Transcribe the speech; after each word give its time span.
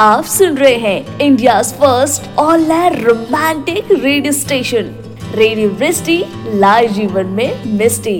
आप 0.00 0.24
सुन 0.24 0.56
रहे 0.56 0.74
हैं 0.74 1.18
India 1.18 1.62
first 1.62 2.38
all 2.38 2.72
romantic 2.94 3.90
radio 3.92 4.32
station 4.32 4.86
radio 5.34 5.68
Vrishti 5.70 6.24
live 6.46 6.92
जीवन 6.92 7.26
में 7.26 7.64
मिस्टी 7.66 8.16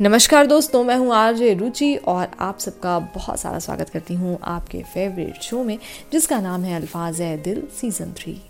नमस्कार 0.00 0.46
दोस्तों, 0.46 0.84
मैं 0.84 0.96
हूँ 0.96 1.14
आरजे 1.14 1.54
रुचि 1.54 1.94
और 1.96 2.28
आप 2.40 2.58
सबका 2.58 2.98
बहुत 2.98 3.40
सारा 3.40 3.58
स्वागत 3.58 3.88
करती 3.88 4.14
हूँ 4.14 4.38
आपके 4.44 4.82
फेवरेट 4.82 5.42
शो 5.42 5.64
में, 5.64 5.78
जिसका 6.12 6.40
नाम 6.40 6.64
है 6.64 6.76
अल्फाज 6.76 7.20
है 7.20 7.36
दिल 7.42 7.62
सीज़न 7.80 8.12
थ्री 8.12 8.40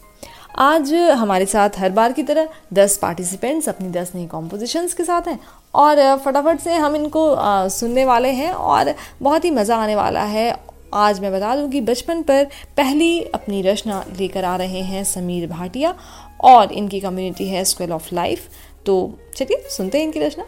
आज 0.59 0.95
हमारे 0.95 1.47
साथ 1.47 1.71
हर 1.79 1.91
बार 1.91 2.13
की 2.13 2.23
तरह 2.23 2.49
10 2.75 2.97
पार्टिसिपेंट्स 2.97 3.69
अपनी 3.69 3.91
10 3.93 4.15
नई 4.15 4.27
कॉम्पोजिशंस 4.27 4.95
के 4.95 5.05
साथ 5.05 5.29
हैं 5.29 5.39
और 5.75 6.17
फटाफट 6.17 6.61
से 6.61 6.75
हम 6.75 6.97
इनको 6.97 7.37
सुनने 7.69 8.05
वाले 8.05 8.29
हैं 8.29 8.53
और 8.53 8.95
बहुत 9.23 9.45
ही 9.45 9.51
मज़ा 9.51 9.77
आने 9.77 9.97
वाला 9.97 10.23
है 10.25 10.68
आज 10.95 11.20
मैं 11.20 11.32
बता 11.32 11.57
दूँ 11.57 11.70
कि 11.70 11.80
बचपन 11.80 12.23
पर 12.23 12.45
पहली 12.77 13.22
अपनी 13.22 13.63
रचना 13.63 14.04
लेकर 14.18 14.44
आ 14.44 14.57
रहे 14.57 14.81
हैं 14.82 15.04
समीर 15.04 15.46
भाटिया 15.46 15.94
और 16.40 16.72
इनकी 16.72 17.00
कम्युनिटी 17.00 17.49
है 17.49 17.64
स्कूल 17.64 17.93
ऑफ़ 17.93 18.14
लाइफ 18.14 18.49
तो 18.86 19.18
चलिए 19.36 19.68
सुनते 19.71 19.99
हैं 19.99 20.04
इनकी 20.04 20.21
रचना। 20.21 20.44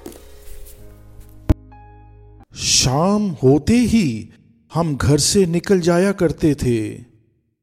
शाम 2.56 3.28
होते 3.42 3.74
ही 3.74 4.28
हम 4.74 4.96
घर 4.96 5.18
से 5.18 5.46
निकल 5.46 5.80
जाया 5.80 6.12
करते 6.12 6.54
थे। 6.54 7.04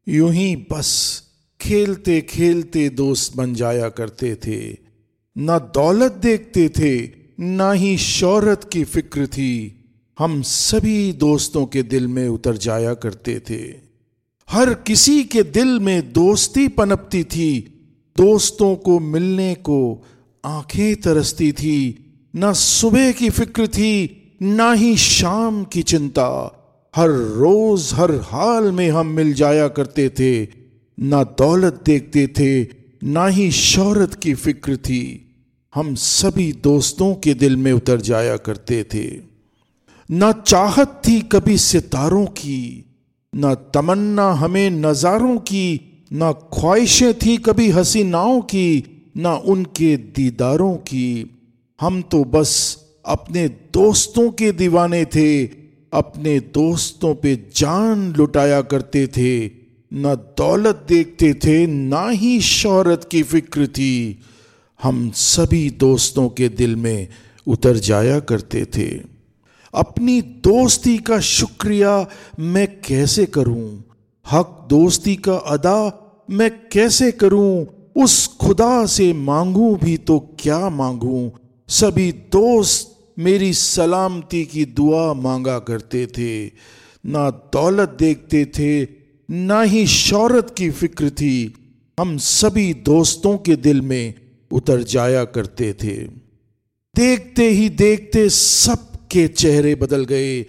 यूँ 0.07 0.31
ही 0.31 0.55
बस 0.55 1.23
खेलते 1.61 2.21
खेलते 2.21 2.89
दोस्त 2.89 3.35
बन 3.37 3.53
जाया 3.53 3.89
करते 3.89 4.35
थे। 4.35 4.77
ना 5.37 5.59
दौलत 5.59 6.11
देखते 6.11 6.69
थे, 6.69 6.95
ना 7.39 7.71
ही 7.71 7.97
शौहरत 7.97 8.69
की 8.73 8.83
फ़िक्र 8.83 9.27
थी। 9.27 9.76
हम 10.19 10.41
सभी 10.41 11.13
दोस्तों 11.13 11.65
के 11.65 11.83
दिल 11.83 12.07
में 12.07 12.29
उतर 12.29 12.57
जाया 12.57 12.93
करते 12.93 13.39
थे। 13.39 13.75
हर 14.49 14.73
किसी 14.73 15.23
के 15.23 15.43
दिल 15.43 15.79
में 15.79 16.13
दोस्ती 16.13 16.67
पनपती 16.67 17.23
थी। 17.23 17.59
दोस्तों 18.17 18.75
को 18.75 18.99
मिलने 18.99 19.55
को 19.55 20.05
आँखें 20.45 20.95
तरसती 20.95 21.51
थी। 21.51 22.03
न 22.35 22.53
सुबह 22.53 23.11
की 23.11 23.29
फ़िक्र 23.29 23.67
थी, 23.67 24.21
ना 24.41 24.73
ही 24.73 24.97
शाम 24.97 25.63
की 25.63 25.81
चिंता। 25.81 26.53
हर 26.95 27.09
रोज, 27.09 27.89
हर 27.93 28.11
हाल 28.11 28.71
में 28.71 28.89
हम 28.89 29.07
मिल 29.07 29.33
जाया 29.33 29.67
करते 29.67 30.09
थे। 30.09 30.47
ना 30.99 31.23
दौलत 31.23 31.81
देखते 31.85 32.27
थे, 32.27 32.63
ना 33.03 33.27
ही 33.27 33.51
शौहरत 33.51 34.13
की 34.13 34.33
फ़िक्र 34.33 34.77
थी। 34.77 35.35
हम 35.75 35.95
सभी 35.95 36.51
दोस्तों 36.51 37.15
के 37.15 37.33
दिल 37.33 37.57
में 37.57 37.71
उतर 37.71 38.01
जाया 38.01 38.37
करते 38.37 38.83
थे। 38.83 39.36
न 40.11 40.31
चाहत 40.31 41.01
थी 41.07 41.19
कभी 41.21 41.57
सितारों 41.57 42.25
की, 42.25 42.85
ना 43.35 43.53
तमन्ना 43.55 44.31
हमें 44.31 44.69
नजारों 44.69 45.37
की, 45.37 45.81
ना 46.13 46.31
ख्वाहिशें 46.31 47.13
थी 47.13 47.37
कभी 47.37 47.69
हसीनाओं 47.69 48.41
की, 48.41 48.83
ना 49.17 49.35
उनके 49.35 49.97
दीदारों 49.97 50.75
की। 50.75 51.37
हम 51.81 52.01
तो 52.01 52.23
बस 52.23 52.77
अपने 53.05 53.47
दोस्तों 53.47 54.31
के 54.31 54.51
दीवाने 54.51 55.05
थे, 55.05 55.45
अपने 55.93 56.39
दोस्तों 56.39 57.15
पे 57.15 57.35
जान 57.55 58.13
लुटाया 58.13 58.61
करते 58.61 59.07
थे, 59.07 59.45
न 59.93 60.15
दौलत 60.37 60.85
देखते 60.89 61.33
थे, 61.33 61.67
ना 61.67 62.09
ही 62.09 62.41
शौहरत 62.41 63.07
की 63.11 63.23
फ़िक्र 63.23 63.67
थी। 63.67 64.19
हम 64.83 65.11
सभी 65.15 65.69
दोस्तों 65.69 66.29
के 66.29 66.49
दिल 66.49 66.75
में 66.75 67.07
उतर 67.47 67.77
जाया 67.77 68.19
करते 68.19 68.65
थे। 68.65 69.16
अपनी 69.73 70.21
दोस्ती 70.21 70.97
का 70.97 71.19
शुक्रिया 71.19 72.07
मैं 72.39 72.81
कैसे 72.81 73.25
करूँ? 73.25 73.83
हक 74.31 74.67
दोस्ती 74.69 75.15
का 75.15 75.33
अदा 75.33 76.03
मैं 76.29 76.51
कैसे 76.69 77.11
करूँ? 77.11 77.67
उस 77.95 78.27
खुदा 78.27 78.85
से 78.85 79.13
मांगू 79.13 79.75
भी 79.75 79.97
तो 79.97 80.19
क्या 80.39 80.69
मांगू? 80.69 81.31
सभी 81.67 82.11
दोस्त 82.11 82.93
मेरी 83.19 83.53
सलामती 83.53 84.45
की 84.45 84.65
दुआ 84.65 85.13
मांगा 85.13 85.59
करते 85.59 86.07
थे। 86.07 86.45
ना 87.05 87.29
दौलत 87.29 87.97
देखते 87.99 88.45
थे, 88.45 88.87
ना 89.31 89.61
ही 89.61 89.87
शौहरत 89.87 90.55
की 90.57 90.69
फ़िक्र 90.69 91.09
थी। 91.09 91.53
हम 91.99 92.17
सभी 92.17 92.73
दोस्तों 92.73 93.37
के 93.37 93.55
दिल 93.55 93.81
में 93.81 94.13
उतर 94.51 94.83
जाया 94.83 95.25
करते 95.25 95.73
थे। 95.73 95.97
देखते 96.95 97.49
ही 97.49 97.69
देखते 97.69 98.29
सबके 99.07 99.27
चेहरे 99.29 99.73
बदल 99.75 100.03
गए, 100.05 100.41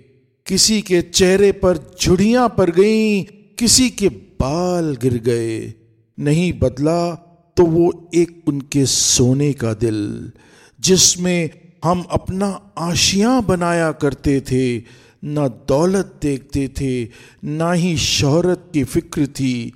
किसी 0.46 0.80
के 0.82 1.00
चेहरे 1.02 1.50
पर 1.52 1.78
झुड़ियाँ 2.00 2.48
पड़ 2.48 2.70
गईं, 2.70 3.24
किसी 3.58 3.88
के 3.91 4.08
बाल 4.41 4.96
गिर 5.02 5.19
गए। 5.19 5.74
नहीं 6.19 6.52
बदला 6.52 7.14
तो 7.56 7.64
वो 7.64 8.10
एक 8.14 8.48
उनके 8.48 8.84
सोने 8.86 9.52
का 9.52 9.72
दिल, 9.74 10.32
जिसमें 10.78 11.50
हम 11.84 12.02
अपना 12.10 12.48
आशियाँ 12.78 13.42
बनाया 13.42 13.91
करते 13.92 14.41
थे, 14.41 14.78
न 15.25 15.48
दौलत 15.69 16.19
देखते 16.22 16.69
थे, 16.80 17.04
ना 17.44 17.72
ही 17.72 17.96
शोहरत 17.96 18.70
की 18.75 18.84
फ़िक्र 18.84 19.26
थी। 19.26 19.72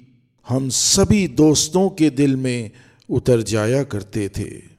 हम 0.49 0.69
सभी 0.75 1.27
दोस्तों 1.29 1.89
के 1.91 2.11
दिल 2.11 2.37
में 2.37 2.71
उतर 3.09 3.43
जाया 3.45 3.83
करते 3.85 4.29
थे। 4.29 4.72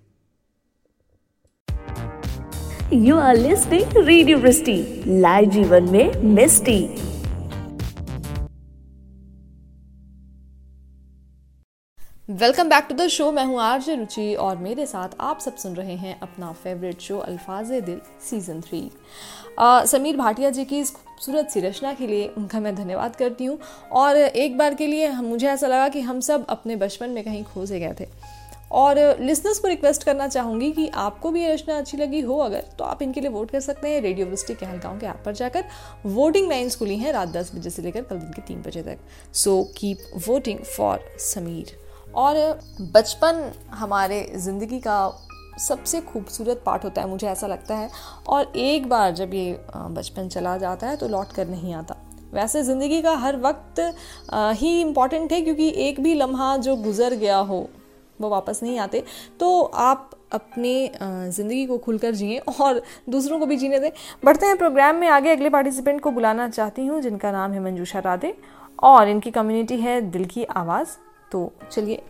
You 2.92 3.18
are 3.18 3.36
listening 3.36 3.92
radio 3.98 4.38
Vrishti 4.38 4.74
live 5.08 5.50
जीवन 5.50 5.84
में 5.84 6.22
मिस्टी 6.24 6.80
welcome 12.32 12.70
back 12.70 12.86
to 12.90 12.96
the 12.96 13.08
show 13.08 13.32
मैं 13.32 13.46
हूँ 13.46 13.60
आरजे 13.62 13.96
रुचि 13.96 14.34
और 14.36 14.58
मेरे 14.58 14.86
साथ 14.86 15.10
आप 15.20 15.40
सब 15.40 15.56
सुन 15.56 15.74
रहे 15.76 15.96
हैं 15.96 16.20
अपना 16.20 16.52
favourite 16.64 17.02
show 17.02 17.18
Alfaaz 17.18 17.72
Dil 17.72 18.00
season 18.30 18.62
three 18.62 18.90
Sameer 19.60 20.18
Bhatia 20.18 20.50
ji 20.50 20.66
की 20.66 20.80
इस 20.80 20.92
खूबसूरत 20.92 21.50
सी 21.50 21.60
रचना 21.60 21.94
के 21.94 22.08
लिए 22.08 22.28
उनका 22.38 22.60
मैं 22.60 22.76
धन्यवाद 22.76 23.16
करती 23.16 23.46
हूँ। 23.46 23.58
और 23.92 24.18
एक 24.18 24.58
बार 24.58 24.74
के 24.74 24.88
लिए 24.88 25.12
मुझे 25.12 25.48
ऐसा 25.48 25.68
लगा 25.68 25.90
कि 25.90 26.02
हम 26.02 26.20
सब 26.20 26.46
अपने 26.50 26.76
बचपन 26.76 27.10
में 27.10 27.24
कहीं 27.24 27.44
खो 27.44 27.66
से 27.66 27.80
गए 27.80 27.94
थे। 28.00 28.08
और 28.73 28.97
लिसनर्स 29.19 29.59
को 29.59 29.67
रिक्वेस्ट 29.67 30.03
करना 30.03 30.28
चाहूँगी 30.28 30.72
कि 30.72 30.88
आपको 30.89 31.31
भी 31.31 31.41
ये 31.41 31.53
रचना 31.53 31.78
अच्छी 31.78 31.97
लगी 31.97 32.22
हो, 32.22 32.38
अगर 32.38 32.63
तो 32.78 32.84
आप 32.84 33.01
इनके 33.01 33.22
लिए 33.22 33.29
वोट 33.29 33.51
कर 33.51 33.59
सकते 33.61 33.89
हैं 33.89 34.01
रेडियो 34.01 34.25
विस्टिक 34.28 34.59
कहलगांव 34.59 35.00
के 35.00 35.06
ऐप 35.06 35.22
पर 35.25 35.34
जाकर। 35.34 35.63
वोटिंग 36.06 36.50
लाइन्स 36.50 36.75
खुली 36.75 36.97
हैं 36.97 37.13
रात 37.13 37.29
दस 37.29 37.51
बजे 37.56 37.69
से 37.69 37.81
लेकर 37.81 38.01
कल 38.03 38.17
दिन 38.17 38.31
के 38.31 38.41
तीन 38.44 38.61
बजे 38.61 38.84
तक। 38.84 39.34
So 39.35 39.61
keep 39.78 39.97
voting 40.28 40.59
for 40.67 41.06
Sameer 41.22 41.75
और 42.16 42.38
बचपन 42.94 43.51
हमारे 43.73 44.22
ज़िंदगी 44.38 44.79
का 44.79 44.97
सबसे 45.59 46.01
खूबसूरत 46.01 46.61
पार्ट 46.66 46.84
होता 46.84 47.01
है, 47.01 47.07
मुझे 47.09 47.28
ऐसा 47.28 47.47
लगता 47.47 47.75
है। 47.75 47.90
और 48.28 48.51
एक 48.57 48.88
बार 48.90 49.11
जब 49.13 49.34
ये 49.34 49.59
बचपन 49.69 50.28
चला 50.29 50.57
जाता 50.57 50.88
है 50.88 50.95
तो 50.97 51.07
लौट 51.07 51.31
कर 51.31 51.47
नहीं 51.47 51.73
आता। 51.73 51.95
वैसे 52.34 52.63
ज़िंदगी 52.63 53.01
का 53.01 53.16
हर 53.17 53.35
वक्त 53.40 53.79
ही 54.34 54.79
इंपॉर्टेंट 54.81 55.31
है, 55.31 55.41
क्योंकि 55.41 55.69
एक 55.79 56.00
भी 56.01 56.13
लम्हा 56.16 56.55
जो 56.57 56.75
गुज़र 56.78 57.16
गया 57.16 57.38
हो 57.40 57.67
वो 58.19 58.29
वापस 58.29 58.59
नहीं 58.63 58.78
आते। 58.79 59.03
तो 59.40 59.62
आप 59.62 60.09
अपने 60.31 60.91
ज़िंदगी 60.97 61.66
को 61.66 61.78
खुलकर 61.78 62.12
जिए 62.13 62.38
और 62.40 62.81
दूसरों 63.09 63.40
को 63.40 63.46
भी 63.46 63.57
जीने 63.57 63.79
दें। 63.79 63.90
बढ़ते 64.25 64.46
हैं 64.46 64.57
प्रोग्राम 64.57 64.96
में। 64.96 65.07
आगे 65.09 65.31
अगले 65.31 65.50
पार्टिसिपेंट 65.50 66.01
को 66.01 66.12
बुलाना 66.12 66.50
चाहती 66.50 66.85
हूँ, 66.85 67.02
जिनका 67.02 67.31
नाम 67.31 67.52
है 67.52 67.59
मंजूषा 67.62 68.00
राधे 68.00 68.35
और 68.84 69.09
इनकी 69.09 69.31
कम्युनिटी 69.31 69.78
है 69.78 70.00
दिल 70.02 70.25
की 70.25 70.44
आवाज़। 70.44 70.97
तो 71.31 71.52
चलिए 71.72 72.02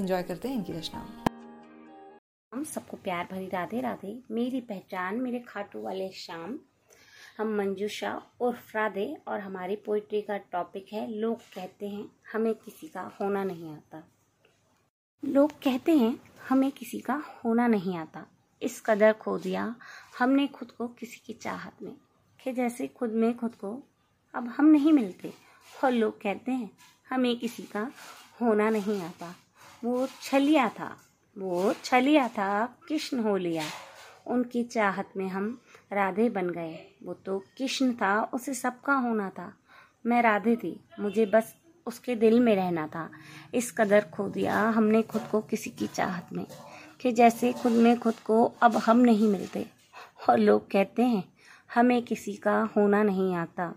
इंजॉय 0.00 0.22
करते 0.22 0.48
हैं 0.48 0.56
इनकी 0.56 0.72
रचना। 0.72 1.06
हम 2.52 2.64
सबको 2.64 2.96
प्यार 2.96 3.28
भरी 3.32 3.46
राधे 3.46 3.80
राधे। 3.80 4.18
मेरी 4.30 4.60
पहचान, 4.60 5.16
मेरे 5.16 5.38
खाटू 5.48 5.82
वाले 5.82 6.08
शाम 6.16 6.58
हम 7.38 7.54
मंजूषा 7.56 8.10
और 8.40 8.54
राधे 8.74 9.06
और 9.28 9.40
हमारी 9.40 9.76
पोइट्री 9.76 10.20
का 10.20 10.36
टॉपिक 10.52 10.86
है, 10.92 11.06
लोग 11.10 11.36
कहते 11.54 11.86
हैं, 11.86 12.04
हमें 12.32 12.54
किसी 12.54 12.86
का 12.86 13.10
होना 13.20 13.44
नहीं 13.44 13.70
आता। 13.70 14.02
लोग 15.24 15.50
कहते 15.50 15.98
हैं, 15.98 16.20
हमें 16.48 16.72
किसी 16.72 17.00
का 17.00 17.22
होना 17.44 17.66
नहीं 17.66 17.96
आता। 17.96 18.26
इस 18.62 18.80
कदर 18.80 19.12
खो 19.12 19.38
दिया 19.38 19.76
हमने 20.18 20.46
खुद 20.46 20.70
को 20.70 20.88
किसी 20.88 21.22
की 21.26 21.32
चाहत 21.32 21.72
में। 21.82 21.96
कि 22.44 22.52
जैसे 22.52 22.86
खुद 22.86 23.10
में 23.10 23.36
खुद 23.36 23.54
को 23.54 23.82
अब 24.34 24.48
हम 24.48 24.64
नहीं 24.64 24.92
मिलते। 24.92 25.34
और 25.84 25.92
लोग 25.92 26.20
कहते 26.20 26.52
हैं, 26.52 26.70
हमें 27.10 27.38
किसी 27.38 27.62
का 27.62 27.92
होना 28.40 28.70
नहीं 28.70 29.02
आता। 29.02 29.36
वो 29.84 30.08
छलिया 30.22 30.68
था, 30.68 30.96
वो 31.38 31.74
छलिया 31.84 32.28
था, 32.28 32.66
कृष्ण 32.66 33.18
हो 33.18 33.36
लिया। 33.36 33.64
उनकी 34.26 34.64
चाहत 34.64 35.12
में 35.16 35.28
हम 35.28 35.60
राधे 35.92 36.30
बन 36.30 36.50
गए। 36.50 36.98
वो 37.02 37.14
तो 37.14 37.38
कृष्ण 37.38 37.92
था, 37.92 38.22
उसे 38.22 38.54
सबका 38.54 38.94
होना 38.94 39.30
था। 39.30 39.58
मैं 40.06 40.22
राधे 40.22 40.56
थी, 40.56 40.80
मुझे 41.00 41.26
बस 41.26 41.56
उसके 41.86 42.14
दिल 42.14 42.40
में 42.40 42.54
रहना 42.56 42.86
था। 42.86 43.08
इस 43.54 43.70
कदर 43.72 44.04
खो 44.12 44.28
दिया 44.28 44.60
हमने 44.68 45.02
खुद 45.02 45.22
को 45.30 45.40
किसी 45.40 45.70
की 45.70 45.86
चाहत 45.86 46.32
में, 46.32 46.46
कि 47.00 47.12
जैसे 47.12 47.52
खुद 47.52 47.72
में 47.72 47.98
खुद 47.98 48.14
को 48.14 48.44
अब 48.62 48.76
हम 48.76 48.98
नहीं 48.98 49.28
मिलते। 49.28 49.66
और 50.28 50.38
लोग 50.38 50.70
कहते 50.70 51.02
हैं, 51.02 51.24
हमें 51.74 52.02
किसी 52.02 52.32
का 52.34 52.60
होना 52.76 53.02
नहीं 53.02 53.34
आता। 53.34 53.72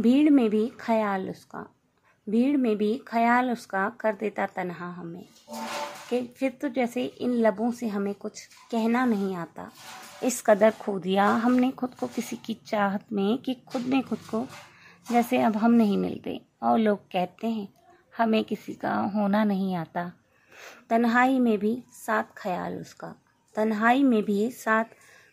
भीड़ 0.00 0.30
में 0.30 0.48
भी 0.50 0.66
ख्याल 0.80 1.30
उसका, 1.30 1.66
भीड़ 2.26 2.56
में 2.56 2.76
भी 2.76 2.96
ख्याल 3.06 3.50
उसका 3.50 3.88
कर 4.00 4.12
देता 4.12 4.46
तनहा 4.46 4.90
हमें, 4.92 5.24
कि 6.10 6.20
फिर 6.36 6.50
तो 6.50 6.68
जैसे 6.68 7.04
इन 7.04 7.30
लबों 7.36 7.70
से 7.72 7.88
हमें 7.88 8.14
कुछ 8.14 8.44
कहना 8.70 9.04
नहीं 9.04 9.34
आता। 9.36 9.70
इस 10.22 10.40
कदर 10.42 10.70
खो 10.70 10.98
दिया 10.98 11.26
हमने 11.26 11.70
खुद 11.70 11.94
को 11.94 12.06
किसी 12.06 12.36
की 12.36 12.54
चाहत 12.66 13.12
में, 13.12 13.38
कि 13.38 13.54
खुद 13.66 13.82
ने 13.82 14.00
खुद 14.00 14.18
को 14.18 14.46
जैसे 15.12 15.38
अब 15.42 15.56
हम 15.56 15.72
नहीं 15.72 15.98
मिलते, 15.98 16.40
और 16.62 16.78
लोग 16.78 16.98
कहते 16.98 17.46
हैं, 17.46 17.68
हमें 18.16 18.44
किसी 18.44 18.74
का 18.74 18.94
होना 18.94 19.44
नहीं 19.44 19.74
आता। 19.74 20.12
तन्हाई 20.90 21.38
में 21.38 21.58
भी 21.58 21.82
साथ 21.92 22.24
ख्याल 22.36 22.80
उसका। 22.80 23.14
तन्हाई 23.54 24.02
में 24.02 24.22
भी 24.22 24.50
साथ 24.50 24.84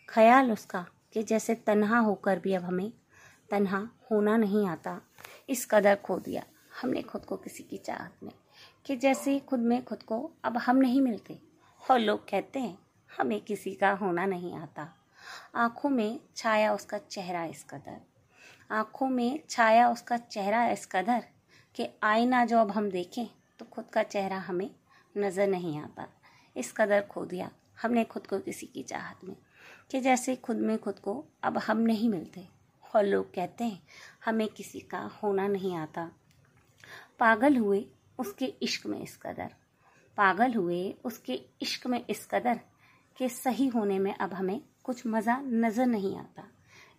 ख्याल 0.10 0.52
उसका 0.52 0.86
कि 1.14 1.24
जैसे 1.24 1.56
तन्हा 1.56 2.00
होकर 2.00 2.40
भी 2.40 2.54
अब 2.54 2.64
हमें 2.64 2.92
तन्हा 3.50 3.90
होना 4.12 4.38
नहीं 4.38 4.68
आता। 4.68 5.02
इस 5.50 5.66
कदर 5.72 5.96
खो 5.96 6.20
दिया 6.20 6.44
हमने 6.82 7.02
खुद 7.02 7.26
को 7.26 7.38
किसी 7.38 7.64
की 7.64 7.78
चाहत 7.78 8.24
में 8.24 8.34
कि 8.86 8.96
जैसे 8.96 9.40
खुद 9.40 9.60
में 9.60 9.84
खुद 9.84 10.04
को 10.04 10.32
अब 10.44 10.58
हम 10.58 10.78
नहीं 10.78 11.02
मिलते, 11.02 11.40
और 11.92 12.00
लोग 12.00 12.30
कहते 12.30 12.60
हैं, 12.60 12.78
हमें 13.18 13.42
किसी 13.42 13.74
का 13.74 13.92
होना 13.92 14.26
नहीं 14.26 14.54
आता। 14.54 14.90
आँखों 15.56 15.90
में 15.90 16.20
छाया 16.36 16.74
उसका 16.74 16.98
चेहरा 16.98 17.46
इस 17.46 17.64
कदर। 17.64 18.13
आँखों 18.74 19.08
में 19.08 19.40
छाया 19.50 19.90
उसका 19.90 20.18
चेहरा 20.18 20.66
इस 20.68 20.86
कदर 20.86 21.24
कि 21.76 21.88
आईना 22.04 22.44
जो 22.46 22.60
अब 22.60 22.72
हम 22.72 22.90
देखें 22.92 23.26
तो 23.60 23.66
खुद 23.66 23.86
का 23.86 24.04
चेहरा 24.04 24.38
हमें 24.38 24.70
नज़र 25.16 25.48
नहीं 25.48 25.78
आता। 25.80 26.08
इस 26.56 26.72
कदर 26.72 27.02
खो 27.02 27.26
दिया। 27.26 27.50
हमने 27.82 28.04
खुद 28.04 28.28
को 28.28 28.40
किसी 28.40 28.66
की 28.66 28.84
चाहत 28.84 29.24
में 29.24 29.36
कि 29.92 30.00
जैसे 30.00 30.36
खुद 30.36 30.58
में 30.58 30.78
खुद 30.78 31.00
को 31.00 31.24
अब 31.44 31.58
हम 31.58 31.78
नहीं 31.78 32.10
मिलते। 32.10 32.48
और 32.94 33.06
लोग 33.06 33.34
कहते 33.34 33.64
हैं, 33.64 33.82
हमें 34.26 34.48
किसी 34.48 34.80
का 34.80 35.00
होना 35.24 35.48
नहीं 35.48 35.76
आता। 35.76 36.10
पागल 37.20 37.58
हुए 37.58 37.86
उसके 38.20 38.46
इश्क 38.62 38.88
में 38.88 39.02
इस 39.02 39.16
कदर 39.18 39.54
पागल 40.18 40.54
हुए 40.54 40.96
उसके 41.06 41.34
इश्क 41.62 41.88
में 41.88 42.04
इस 42.10 42.26
कदर 42.32 42.60
कि 43.18 43.30
सही 43.30 43.68
होने 43.68 44.00
में 44.00 44.14
अब 44.14 44.34
हमें 44.34 44.60
कुछ 44.84 45.06
मज़ा 45.08 45.40
नज़र 45.42 45.86
नहीं 45.86 46.18
आता। 46.18 46.48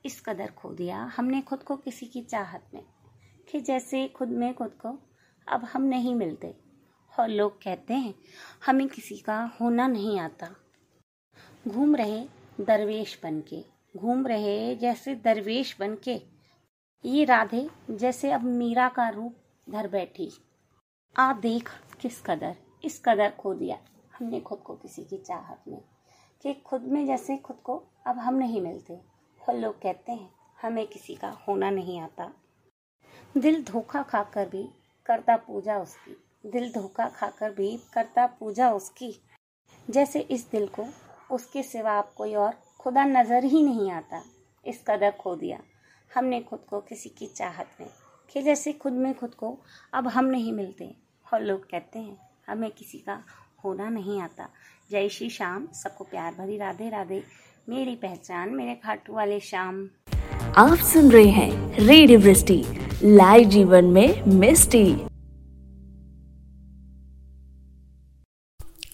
इस 0.04 0.20
कदर 0.20 0.50
खो 0.50 0.68
दिया 0.70 0.98
हमने 1.16 1.40
खुद 1.40 1.62
को 1.62 1.76
किसी 1.76 2.06
की 2.06 2.20
चाहत 2.22 2.64
में, 2.74 2.82
कि 3.48 3.60
जैसे 3.60 4.06
खुद 4.08 4.28
में 4.30 4.54
खुद 4.54 4.72
को 4.80 4.98
अब 5.46 5.64
हम 5.64 5.82
नहीं 5.82 6.14
मिलते। 6.14 6.54
और 7.12 7.28
लोग 7.28 7.56
कहते 7.62 7.94
हैं, 7.94 8.14
हमें 8.66 8.86
किसी 8.88 9.16
का 9.18 9.38
होना 9.60 9.86
नहीं 9.86 10.18
आता। 10.20 10.48
घूम 11.68 11.94
रहे 11.96 12.20
दरवेश 12.60 13.18
बन 13.22 13.40
के 13.40 13.62
घूम 13.94 14.26
रहे 14.26 14.74
जैसे 14.76 15.14
दरवेश 15.14 15.76
बन 15.80 15.96
के 16.04 16.20
ये 17.04 17.24
राधे 17.24 17.68
जैसे 17.90 18.30
अब 18.32 18.42
मीरा 18.42 18.88
का 18.88 19.08
रूप 19.08 19.36
धर 19.70 19.88
बैठी। 19.88 20.30
आ 21.16 21.32
देख 21.32 21.70
किस 22.00 22.20
कदर, 22.20 22.54
इस 22.84 23.00
कदर 23.04 23.30
खो 23.30 23.54
दिया 23.54 23.78
हमने 24.18 24.40
खुद 24.40 24.58
को 24.58 24.74
किसी 24.74 25.04
की 25.04 25.18
चाहत 25.18 25.64
में, 25.68 25.80
कि 26.42 26.54
खुद 26.54 26.82
में 26.82 27.04
जैसे 27.06 27.36
खुद 27.36 27.56
को 27.56 27.76
अब 28.06 28.18
हम 28.18 28.34
नहीं 28.34 28.60
मिलते। 28.60 29.00
और 29.48 29.54
लोग 29.54 29.82
कहते 29.82 30.12
हैं, 30.12 30.30
हमें 30.62 30.86
किसी 30.86 31.14
का 31.14 31.28
होना 31.28 31.70
नहीं 31.70 32.00
आता। 32.00 32.32
दिल 33.36 33.64
धोखा 33.64 34.02
खाकर 34.02 34.48
भी 34.48 34.68
करता 35.06 35.36
पूजा 35.36 35.78
उसकी। 35.78 36.16
दिल 36.50 36.72
धोखा 36.72 37.08
खाकर 37.08 37.50
भी 37.50 37.80
करता 37.94 38.26
पूजा 38.26 38.72
उसकी। 38.72 39.22
जैसे 39.90 40.20
इस 40.20 40.50
दिल 40.50 40.66
को, 40.66 40.86
उसके 41.30 41.62
सिवा 41.62 41.92
आप 41.92 42.12
कोई 42.12 42.34
और 42.34 42.54
खुदा 42.80 43.04
नज़र 43.04 43.44
ही 43.44 43.62
नहीं 43.62 43.90
आता। 43.90 44.22
इस 44.66 44.84
कदर 44.86 45.10
खो 45.10 45.36
दिया। 45.36 45.60
हमने 46.14 46.40
खुद 46.40 46.58
को 46.70 46.80
किसी 46.80 47.08
की 47.08 47.26
चाहत 47.26 47.70
में 47.80 47.88
कि 48.32 48.42
जैसे 48.42 48.72
खुद 48.72 48.92
में 48.92 49.14
खुद 49.14 49.34
को 49.34 49.58
अब 49.92 50.08
हम 50.08 50.24
नहीं 50.24 50.52
मिलते। 50.52 50.96
और 51.34 51.40
लोग 51.40 51.70
कहते 51.70 51.98
हैं, 51.98 52.30
हमें 52.48 52.70
किसी 52.70 52.98
का 52.98 53.24
होना 53.64 53.88
नहीं 53.88 54.20
आता। 54.20 54.48
जय 54.90 55.08
श्री 55.08 55.30
श्याम। 55.30 55.66
सबको 55.66 56.04
प्यार 56.04 56.34
भरी 56.34 56.56
राधे 56.56 56.88
राधे 56.90 57.22
मेरी 57.68 57.94
पहचान, 57.94 58.48
मेरे 58.48 58.74
खाटू 58.74 59.12
वाले 59.12 59.38
शाम 59.40 59.76
आप 60.56 60.78
सुन 60.78 61.10
रहे 61.10 61.28
हैं 61.28 61.76
रेडियो 61.86 62.18
लाइव 63.04 63.48
जीवन 63.48 63.84
में 63.84 64.24
मिस्टी। 64.40 64.84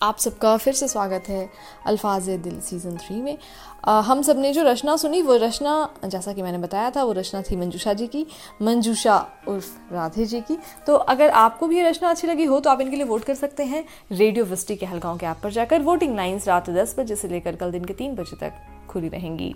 आप 0.02 0.18
सबका 0.18 0.56
फिर 0.56 0.74
से 0.74 0.86
स्वागत 0.88 1.24
है 1.28 1.48
अल्फाज 1.86 2.28
दिल 2.28 2.60
सीज़न 2.60 2.96
थ्री 2.96 3.20
में। 3.22 3.36
आ, 3.84 4.00
हम 4.00 4.22
सबने 4.22 4.52
जो 4.52 4.62
रचना 4.62 4.96
सुनी 4.96 5.20
वो 5.22 5.36
रचना 5.36 5.72
जैसा 6.04 6.32
कि 6.32 6.42
मैंने 6.42 6.58
बताया 6.58 6.90
था 6.90 7.02
वो 7.04 7.12
रचना 7.12 7.42
थी 7.42 7.56
मंजूषा 7.56 7.92
जी 7.92 8.06
की 8.06 8.26
मंजूषा 8.62 9.16
उर्फ़ 9.48 9.92
राधे 9.92 10.24
जी 10.24 10.40
की। 10.40 10.56
तो 10.86 10.94
अगर 10.94 11.30
आपको 11.30 11.66
भी 11.66 11.76
ये 11.76 11.88
रचना 11.88 12.10
अच्छी 12.10 12.26
लगी 12.26 12.44
हो 12.44 12.60
तो 12.60 12.70
आप 12.70 12.80
इनके 12.80 12.96
लिए 12.96 13.04
वोट 13.04 13.24
कर 13.24 13.34
सकते 13.34 13.64
हैं 13.64 13.84
रेडियो 14.12 14.44
विस्टी 14.44 14.76
के 14.76 14.86
हलगांव 14.86 15.18
के 15.18 15.26
ऐप 15.26 15.40
पर 15.42 15.50
जाकर। 15.50 15.82
वोटिंग 15.82 16.16
लाइन्स 16.16 16.48
रात 16.48 16.70
दस 16.70 16.94
बजे 16.98 17.16
से 17.16 17.28
लेकर 17.28 17.56
कल 17.56 17.70
दिन 17.70 17.84
के 17.84 17.94
तीन 17.94 18.14
बजे 18.14 18.36
तक 18.36 18.52
खुली 18.88 19.08
रहेंगी। 19.08 19.54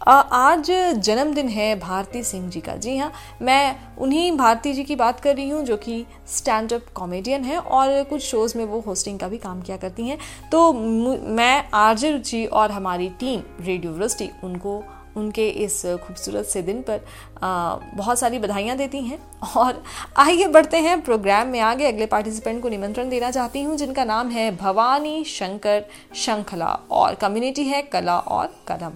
आज 0.00 0.70
जन्मदिन 0.96 1.48
है 1.48 1.74
भारती 1.80 2.22
सिंह 2.22 2.48
जी 2.50 2.60
का। 2.60 2.74
जी 2.76 2.96
हाँ 2.96 3.10
मैं 3.42 3.76
उन्हीं 3.98 4.30
भारती 4.32 4.72
जी 4.72 4.82
की 4.84 4.96
बात 4.96 5.20
कर 5.20 5.34
रही 5.36 5.48
हूँ 5.48 5.62
जो 5.64 5.76
कि 5.76 6.04
स्टैंड 6.28 6.72
अप 6.72 6.86
कॉमेडियन 6.94 7.44
है 7.44 7.58
और 7.58 8.02
कुछ 8.02 8.22
शोज़ 8.22 8.56
में 8.58 8.64
वो 8.64 8.80
होस्टिंग 8.80 9.18
का 9.18 9.28
भी 9.28 9.38
काम 9.38 9.62
किया 9.62 9.76
करती 9.76 10.08
हैं। 10.08 10.18
तो 10.52 10.72
मैं 10.72 11.68
आरजे 11.74 12.10
रुचि 12.10 12.44
और 12.44 12.70
हमारी 12.70 13.08
टीम 13.20 13.42
रेडियो 13.60 13.92
वृष्टि 13.92 14.28
उनको 14.44 14.82
उनके 15.16 15.48
इस 15.48 15.80
खूबसूरत 16.06 16.44
से 16.44 16.62
दिन 16.62 16.82
पर 16.82 17.00
आ, 17.42 17.76
बहुत 17.94 18.18
सारी 18.18 18.38
बधाइयाँ 18.38 18.76
देती 18.76 19.00
हैं। 19.00 19.18
और 19.56 19.82
आइए 20.16 20.46
बढ़ते 20.48 20.76
हैं 20.78 21.00
प्रोग्राम 21.00 21.48
में 21.48 21.60
आगे। 21.60 21.86
अगले 21.86 22.06
पार्टिसिपेंट 22.06 22.62
को 22.62 22.68
निमंत्रण 22.68 23.08
देना 23.08 23.30
चाहती 23.30 23.62
हूँ 23.62 23.76
जिनका 23.76 24.04
नाम 24.04 24.30
है 24.30 24.50
भवानी 24.56 25.24
शंकर 25.24 25.84
शंखला 26.16 26.72
और 26.90 27.14
कम्युनिटी 27.14 27.64
है 27.64 27.82
कला 27.82 28.18
और 28.18 28.54
कलम 28.68 28.92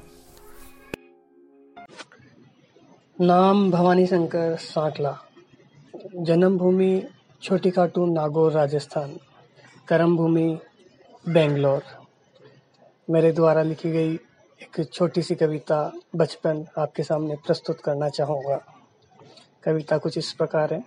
नाम 3.23 3.71
भवानी 3.71 4.07
शंकर 4.07 4.57
सांकला। 4.57 5.19
जन्मभूमि 6.17 7.05
छोटी 7.43 7.71
खाटू, 7.71 8.07
नागौर, 8.07 8.53
राजस्थान। 8.53 9.19
कर्म 9.89 10.17
भूमि 10.17 10.59
बेंगलोर। 11.29 11.83
मेरे 13.11 13.33
द्वारा 13.33 13.63
लिखी 13.63 13.91
गई 13.91 14.15
एक 14.63 14.91
छोटी 14.93 15.23
सी 15.23 15.35
कविता 15.35 15.93
बचपन 16.17 16.67
आपके 16.79 17.03
सामने 17.03 17.37
प्रस्तुत 17.37 17.81
करना 17.81 18.09
चाहूँगा। 18.09 18.61
कविता 19.65 19.99
कुछ 19.99 20.19
इस 20.19 20.33
प्रकार 20.33 20.75
है। 20.75 20.85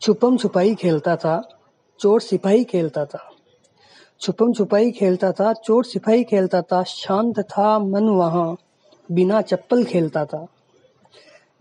छुपम 0.00 0.36
छुपाई 0.36 0.74
खेलता 0.74 1.16
था, 1.16 1.58
चोर 2.00 2.20
सिपाही 2.20 2.64
खेलता 2.64 3.04
था। 3.04 3.30
छुपम 4.20 4.52
छुपाई 4.52 4.90
खेलता 4.90 5.32
था, 5.32 5.52
चोर 5.52 5.84
सिपाही 5.84 6.24
खेलता 6.24 6.62
था, 6.62 6.82
शांत 6.82 7.40
था 7.40 7.78
मन 7.78 8.08
वहाँ, 8.08 8.56
बिना 9.12 9.42
चप्पल 9.42 9.84
खेलता 9.84 10.24
था। 10.24 10.46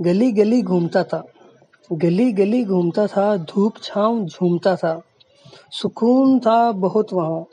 गली 0.01 0.31
गली 0.31 0.61
घूमता 0.61 1.03
था। 1.03 1.23
गली 1.91 2.31
गली 2.31 2.65
घूमता 2.65 3.07
था, 3.07 3.37
धूप 3.37 3.73
छाँव 3.83 4.25
झूमता 4.25 4.75
था। 4.75 5.01
सुकून 5.71 6.39
था 6.39 6.71
बहुत 6.71 7.13
वहाँ। 7.13 7.45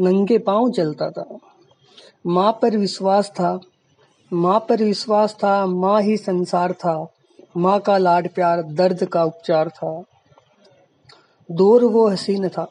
नंगे 0.00 0.38
पाँव 0.38 0.70
चलता 0.70 1.10
था। 1.10 1.38
माँ 2.26 2.58
पर 2.62 2.76
विश्वास 2.76 3.30
था। 3.30 3.60
माँ 4.32 4.60
पर 4.60 4.82
विश्वास 4.82 5.34
था, 5.34 5.66
माँ 5.66 6.02
ही 6.02 6.16
संसार 6.16 6.72
था। 6.72 7.12
माँ 7.56 7.80
का 7.80 7.98
लाड 7.98 8.28
प्यार, 8.28 8.62
दर्द 8.62 9.04
का 9.04 9.24
उपचार 9.24 9.68
था। 9.68 10.04
दौर 11.50 11.84
वो 11.84 12.08
हसीन 12.08 12.48
था। 12.48 12.68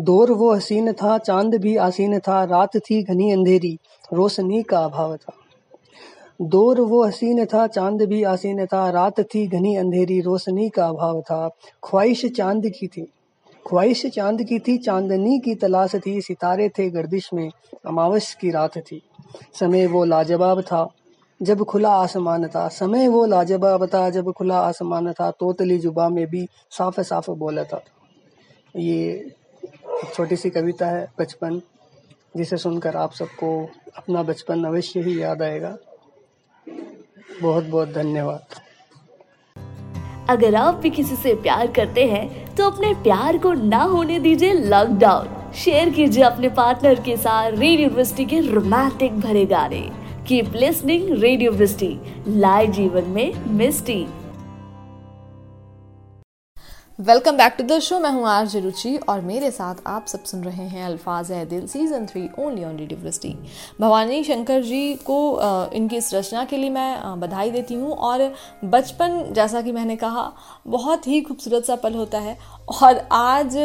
दौर 0.00 0.32
वो 0.32 0.54
हसीन 0.54 0.92
था, 0.92 1.18
चाँद 1.18 1.54
भी 1.54 1.76
आसीन 1.76 2.18
था। 2.18 2.44
रात 2.44 2.76
थी 2.76 3.02
घनी 3.02 3.32
अंधेरी, 3.32 3.78
रोशनी 4.12 4.62
का 4.62 4.78
अभाव 4.78 5.16
था। 5.16 5.32
दौर 6.42 6.80
वो 6.80 7.04
हसीन 7.04 7.44
था, 7.44 7.66
चाँद 7.66 8.02
भी 8.02 8.22
आसीन 8.22 8.66
था। 8.66 8.90
रात 8.90 9.20
थी 9.20 9.46
घनी 9.46 9.76
अंधेरी, 9.76 10.20
रोशनी 10.20 10.68
का 10.68 10.86
अभाव 10.86 11.20
था। 11.20 11.48
ख्वाहिश 11.84 12.26
चाँद 12.26 12.62
की 12.80 12.86
थी। 12.86 13.02
ख्वाहिश 13.68 14.06
चाँद 14.06 14.42
की 14.42 14.58
थी, 14.58 14.78
चांदनी 14.78 15.38
की 15.38 15.54
तलाश 15.54 15.96
थी। 15.96 16.20
सितारे 16.20 16.68
थे 16.68 16.90
गर्दिश 16.90 17.30
में, 17.34 17.50
अमावस 17.86 18.34
की 18.34 18.50
रात 18.50 18.78
थी। 18.78 19.02
समय 19.60 19.86
वो 19.86 20.04
लाजवाब 20.04 20.60
था, 20.60 20.88
जब 21.42 21.64
खुला 21.64 21.90
आसमान 21.90 22.46
था। 22.46 22.68
समय 22.68 23.08
वो 23.08 23.26
लाजवाब 23.26 23.86
था, 23.86 24.10
जब 24.10 24.32
खुला 24.32 24.58
आसमान 24.58 25.12
था। 25.12 25.30
तोतली 25.30 25.78
जुबा 25.78 26.08
में 26.08 26.26
भी 26.26 26.48
साफ़ 26.70 27.00
साफ़ 27.00 27.30
बोला 27.30 27.64
था। 27.64 27.84
ये 28.76 29.32
छोटी 30.14 30.36
सी 30.36 30.50
कविता 30.50 30.86
है, 30.86 31.12
बचपन, 31.18 31.62
जिसे 32.36 32.56
सुनकर 32.56 32.96
आप 32.96 33.12
सबको 33.12 33.68
अपना 33.96 34.22
बचपन 34.22 34.64
अवश्य 34.64 35.00
ही 35.00 35.22
याद 35.22 35.42
आएगा। 35.42 35.76
बहुत 37.42 37.64
बहुत 37.64 37.88
धन्यवाद। 37.88 38.60
अगर 40.30 40.54
आप 40.54 40.74
भी 40.74 40.90
किसी 40.90 41.16
से 41.16 41.34
प्यार 41.34 41.66
करते 41.72 42.04
हैं 42.06 42.54
तो 42.54 42.70
अपने 42.70 42.92
प्यार 43.02 43.38
को 43.38 43.52
ना 43.52 43.82
होने 43.84 44.18
दीजिए 44.18 44.52
लॉकडाउन 44.52 45.52
शेयर 45.54 45.90
कीजिए 45.90 46.24
अपने 46.24 46.48
पार्टनर 46.48 47.00
के 47.00 47.16
साथ 47.16 47.50
रेडियो 47.50 47.88
वृष्टि 47.90 48.24
के 48.24 48.40
रोमांटिक 48.40 49.20
भरे 49.20 49.44
गाने। 49.46 49.80
कीप 50.28 50.52
लिस्निंग 50.54 51.08
रेडियो 51.22 51.52
वृष्टि 51.52 51.96
लाए 52.28 52.66
जीवन 52.66 53.10
में 53.10 53.32
मिस्टी 53.56 54.06
welcome 57.00 57.36
back 57.36 57.52
to 57.52 57.64
the 57.64 57.78
show 57.78 57.98
मैं 57.98 58.10
हूँ 58.10 58.26
आर 58.26 58.46
रुचि 58.46 58.96
और 59.08 59.20
मेरे 59.20 59.50
साथ 59.50 59.74
आप 59.86 60.06
सब 60.06 60.24
सुन 60.24 60.42
रहे 60.44 60.64
हैं 60.64 60.84
अल्फाज 60.84 61.30
है 61.32 61.44
Dil 61.46 61.66
season 61.66 62.06
three 62.06 62.28
only 62.38 62.64
on 62.64 62.76
radio 62.76 63.00
Vrishti 63.00 63.28
Bhavani 63.80 64.22
Shankar 64.24 64.62
जी 64.62 64.94
को 64.94 65.16
इनकी 65.74 65.96
इस 65.96 66.14
रचना 66.14 66.44
के 66.44 66.56
लिए 66.56 66.70
मैं 66.70 67.20
बधाई 67.20 67.50
देती 67.50 67.74
हूँ 67.74 67.90
और 67.90 68.34
बचपन, 68.64 69.26
जैसा 69.32 69.62
कि 69.62 69.72
मैंने 69.72 69.96
कहा, 69.96 70.32
बहुत 70.66 71.06
ही 71.06 71.20
खूबसूरत 71.20 71.64
सा 71.64 71.76
पल 71.76 71.94
होता 71.94 72.18
है 72.18 72.36
और 72.82 72.98
आज 73.12 73.56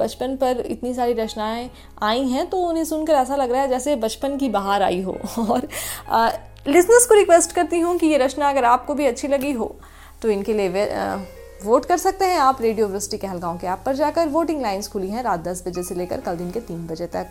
बचपन 0.00 0.36
पर 0.36 0.60
इतनी 0.66 0.94
सारी 0.94 1.12
रचनाएँ 1.12 1.70
आई 2.02 2.22
हैं 2.22 2.48
तो 2.50 2.56
उन्हें 2.56 2.84
सुनकर 2.84 3.12
ऐसा 3.12 3.36
लग 3.36 3.52
रहा 3.52 3.62
है 3.62 3.68
जैसे 3.68 3.96
बचपन 3.96 4.36
की 4.36 4.48
बाहर 4.48 4.82
आई 4.82 5.02
हो। 5.02 5.18
और 5.38 5.68
लिसनर्स 6.68 7.06
को 7.06 7.14
रिक्वेस्ट 7.14 7.52
करती 7.52 7.80
हूँ 7.80 7.96
कि 7.98 8.06
ये 8.06 8.18
रचना 8.18 8.48
अगर 8.48 8.64
आपको 8.64 8.94
भी 8.94 9.06
अच्छी 9.06 9.28
लगी 9.28 9.52
हो 9.52 9.74
तो 10.22 10.30
इनके 10.30 10.52
लिए 10.52 10.68
वोट 11.64 11.86
कर 11.86 11.96
सकते 11.98 12.24
हैं 12.24 12.38
आप 12.38 12.60
रेडियो 12.62 12.86
वृष्टि 12.88 13.18
कहलगांव 13.18 13.58
के 13.58 13.66
ऐप 13.66 13.82
पर 13.86 13.94
जाकर। 13.94 14.28
वोटिंग 14.28 14.60
लाइन्स 14.62 14.88
खुली 14.88 15.08
हैं 15.10 15.22
रात 15.22 15.40
दस 15.40 15.62
बजे 15.66 15.82
से 15.82 15.94
लेकर 15.94 16.20
कल 16.20 16.36
दिन 16.36 16.50
के 16.50 16.60
तीन 16.60 16.86
बजे 16.86 17.06
तक। 17.06 17.26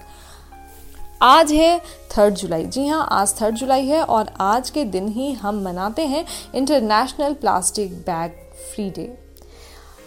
आज 1.22 1.52
है 1.52 1.80
थर्ड 2.12 2.34
जुलाई। 2.34 2.66
जी 2.66 2.86
हाँ 2.88 3.08
आज 3.12 3.34
थर्ड 3.42 3.56
जुलाई 3.56 3.86
है 3.86 4.02
और 4.04 4.32
आज 4.42 4.70
के 4.70 4.84
दिन 4.86 5.08
ही 5.08 5.32
हम 5.34 5.64
मनाते 5.64 6.06
हैं 6.06 6.26
international 6.56 7.34
plastic 7.34 7.94
bag 8.02 8.32
free 8.66 8.90
day. 8.90 9.08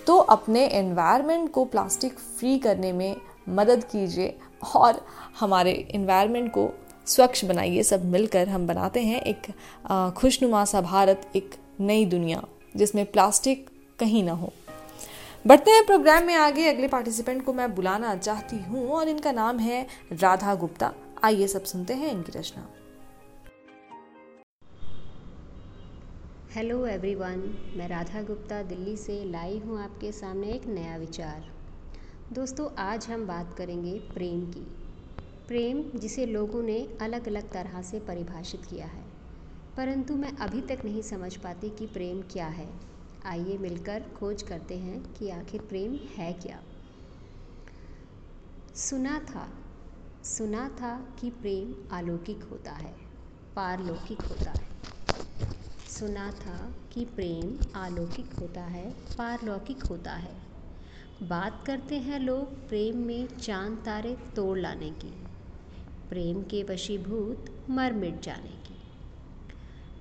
तो 0.06 0.16
अपने 0.16 0.66
एनवायरनमेंट 0.68 1.50
को 1.52 1.64
प्लास्टिक 1.64 2.18
फ्री 2.38 2.58
करने 2.58 2.92
में 2.92 3.16
मदद 3.48 3.84
कीजिए 3.84 4.36
और 4.76 5.04
हमारे 5.40 5.72
इन्वायरमेंट 5.90 6.50
को 6.52 6.68
स्वच्छ 7.06 7.44
बनाइए। 7.44 7.82
सब 7.82 8.04
मिलकर 8.04 8.48
हम 8.48 8.66
बनाते 8.66 9.00
हैं 9.00 9.20
एक 9.22 10.14
खुशनुमा 10.16 10.64
सा 10.64 10.80
भारत, 10.80 11.30
एक 11.36 11.54
नई 11.80 12.04
दुनिया 12.06 12.42
जिसमें 12.76 13.04
प्लास्टिक 13.06 13.70
कहीं 13.98 14.22
ना 14.22 14.32
हो। 14.32 14.52
बढ़ते 15.46 15.70
हैं 15.70 15.86
प्रोग्राम 15.86 16.24
में 16.24 16.34
आगे। 16.34 16.68
अगले 16.68 16.88
पार्टिसिपेंट 16.88 17.44
को 17.44 17.52
मैं 17.52 17.74
बुलाना 17.74 18.16
चाहती 18.16 18.56
हूँ 18.56 18.88
और 18.88 19.08
इनका 19.08 19.32
नाम 19.32 19.58
है 19.58 19.86
राधा 20.12 20.54
गुप्ता। 20.54 20.92
आइए 21.24 21.46
सब 21.46 21.64
सुनते 21.64 21.94
हैं 21.94 22.10
इनकी 22.12 22.32
रचना। 22.32 22.68
हेलो 26.52 26.86
एवरीवन 26.86 27.72
मैं 27.76 27.88
राधा 27.88 28.22
गुप्ता 28.22 28.62
दिल्ली 28.62 28.96
से 28.96 29.24
लाई 29.24 29.58
हूँ 29.58 29.82
आपके 29.82 30.12
सामने 30.12 30.46
एक 30.46 30.66
नया 30.66 30.96
विचार। 30.96 31.50
दोस्तों, 32.32 32.68
आज 32.78 33.06
हम 33.06 33.26
बात 33.26 33.54
करेंगे 33.58 33.98
प्रेम 33.98 34.40
की। 34.40 34.66
प्रेम 35.48 35.98
जिसे 35.98 36.26
लोगों 36.26 36.62
ने 36.62 36.88
अलग 37.00 37.28
अलग 37.28 37.52
तरह 37.52 37.82
से 37.82 37.98
परिभाषित 37.98 38.64
किया 38.64 38.86
है। 38.86 39.04
परंतु 39.76 40.16
मैं 40.16 40.36
अभी 40.36 40.60
तक 40.60 40.84
नहीं 40.84 41.02
समझ 41.02 41.36
पाती 41.36 41.68
कि 41.68 41.86
प्रेम 41.86 42.22
क्या 42.22 42.46
है। 42.46 42.91
आइए 43.26 43.58
मिलकर 43.58 44.02
खोज 44.16 44.42
करते 44.42 44.78
हैं 44.78 45.12
कि 45.12 45.30
आखिर 45.30 45.60
प्रेम 45.60 45.94
है 45.94 46.32
क्या। 46.32 46.62
सुना 48.74 49.18
था 49.18 49.50
सुना 50.24 50.68
था 50.68 51.16
कि 51.20 51.30
प्रेम 51.30 51.96
अलौकिक 51.96 52.42
होता 52.42 52.72
है, 52.72 52.94
पारलौकिक 53.56 54.22
होता 54.22 54.50
है। 54.50 54.66
सुना 55.88 56.30
था 56.30 56.72
कि 56.92 57.04
प्रेम 57.04 57.58
अलौकिक 57.74 58.32
होता 58.32 58.60
है, 58.60 58.90
पारलौकिक 58.90 59.82
होता 59.82 60.12
है। 60.12 60.36
बात 61.22 61.64
करते 61.66 61.98
हैं 61.98 62.20
लोग 62.20 62.68
प्रेम 62.68 62.96
में 62.96 63.26
चाँद 63.26 63.82
तारे 63.84 64.16
तोड़ 64.36 64.58
लाने 64.58 64.90
की। 64.90 65.12
प्रेम 66.10 66.42
के 66.42 66.62
वशीभूत 66.62 67.66
मर 67.70 67.92
मिट 67.92 68.20
जाने 68.20 68.50
ना 68.50 68.61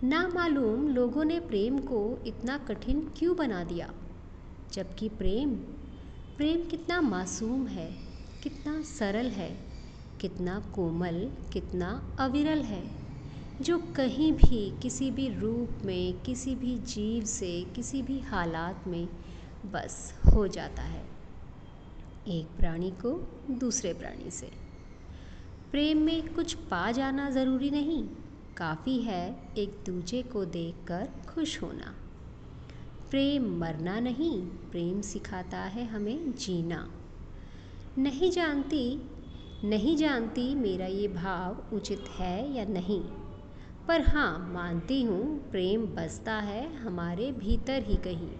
मालूम 0.03 0.87
लोगों 0.87 1.23
ने 1.23 1.39
प्रेम 1.39 1.79
को 1.79 2.19
इतना 2.27 2.57
कठिन 2.57 3.11
क्यों 3.17 3.37
बना 3.37 3.63
दिया? 3.63 3.93
जबकि 4.73 5.09
प्रेम 5.09 5.55
प्रेम 6.37 6.69
कितना 6.69 7.01
मासूम 7.01 7.67
है, 7.67 7.97
कितना 8.43 8.81
सरल 8.81 9.27
है, 9.27 9.65
कितना 10.21 10.59
कोमल, 10.75 11.31
कितना 11.53 12.17
अविरल 12.19 12.59
है। 12.59 12.91
जो 13.61 13.77
कहीं 13.77 14.33
भी, 14.33 14.79
किसी 14.79 15.11
भी 15.11 15.29
रूप 15.29 15.85
में, 15.85 16.19
किसी 16.19 16.55
भी 16.55 16.77
जीव 16.77 17.23
से, 17.23 17.63
किसी 17.75 18.01
भी 18.01 18.19
हालात 18.19 18.87
में 18.87 19.07
बस 19.71 20.19
हो 20.35 20.47
जाता 20.47 20.81
है। 20.81 21.05
एक 22.27 22.47
प्राणी 22.59 22.91
को 22.91 23.41
दूसरे 23.51 23.93
प्राणी 23.93 24.31
से। 24.31 24.51
प्रेम 25.71 25.97
में 25.97 26.33
कुछ 26.33 26.53
पा 26.53 26.91
जाना 26.91 27.29
ज़रूरी 27.29 27.69
नहीं। 27.69 28.09
काफ़ी 28.61 29.01
है 29.01 29.53
एक 29.57 29.83
दूजे 29.85 30.21
को 30.23 30.45
देखकर 30.45 31.09
खुश 31.27 31.63
होना। 31.63 31.95
प्रेम 33.09 33.59
मरना 33.59 33.99
नहीं, 33.99 34.41
प्रेम 34.45 35.01
सिखाता 35.01 35.57
है 35.57 35.85
हमें 35.85 36.31
जीना। 36.31 36.91
नहीं 37.97 38.31
जानती 38.31 39.09
नहीं 39.63 39.97
जानती 39.97 40.55
मेरा 40.55 40.85
ये 40.85 41.07
भाव 41.07 41.75
उचित 41.75 42.05
है 42.19 42.53
या 42.53 42.65
नहीं। 42.65 43.01
पर 43.87 44.01
हाँ 44.01 44.51
मानती 44.53 45.03
हूँ 45.03 45.51
प्रेम 45.51 45.85
बसता 45.85 46.33
है 46.33 46.75
हमारे 46.75 47.31
भीतर 47.31 47.83
ही 47.83 47.95
कहीं। 47.95 48.31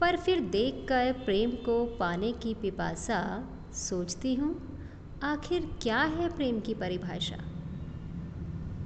पर 0.00 0.16
फिर 0.16 0.40
देखकर 0.40 1.12
प्रेम 1.12 1.50
को 1.50 1.86
पाने 1.86 2.32
की 2.32 2.54
पिपासा, 2.54 3.48
सोचती 3.72 4.34
हूँ, 4.34 4.78
आखिर 5.22 5.78
क्या 5.82 6.02
है 6.02 6.36
प्रेम 6.36 6.60
की 6.60 6.74
परिभाषा? 6.74 7.53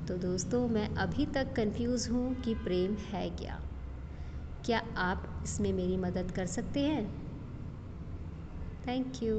तो 0.08 0.14
दोस्तों 0.16 0.58
मैं 0.68 0.86
अभी 0.96 1.24
तक 1.26 1.52
कंफ्यूज 1.56 2.06
हूँ 2.10 2.34
कि 2.42 2.54
प्रेम 2.56 2.94
है 3.08 3.28
क्या। 3.30 3.58
क्या 4.66 4.80
आप 4.98 5.24
इसमें 5.44 5.72
मेरी 5.72 5.96
मदद 5.96 6.30
कर 6.36 6.46
सकते 6.46 6.80
हैं? 6.80 7.04
थैंक 8.86 9.22
यू 9.22 9.34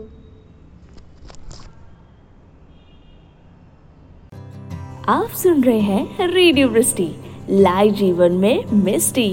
आप 5.09 5.29
सुन 5.35 5.63
रहे 5.63 5.79
हैं 5.79 6.27
रेडियो 6.27 6.67
वृष्टि 6.69 7.09
लाइव 7.51 7.93
जीवन 7.93 8.33
में 8.35 8.65
मिस्टी। 8.73 9.31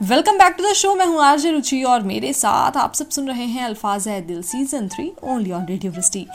Welcome 0.00 0.38
back 0.38 0.54
to 0.54 0.64
the 0.64 0.72
show 0.74 0.94
मैं 0.94 1.06
हूँ 1.06 1.22
आरजे 1.22 1.50
रुचि 1.50 1.82
और 1.84 2.02
मेरे 2.02 2.32
साथ 2.32 2.76
आप 2.76 2.94
सब 2.94 3.08
सुन 3.10 3.28
रहे 3.28 3.46
हैं 3.46 3.64
अल्फाज 3.64 4.08
है 4.08 4.20
Dil 4.26 4.42
season 4.42 4.88
three 4.88 5.10
only 5.24 5.52
on 5.52 5.66
radio 5.66 5.92
Vrishti. 5.92 6.26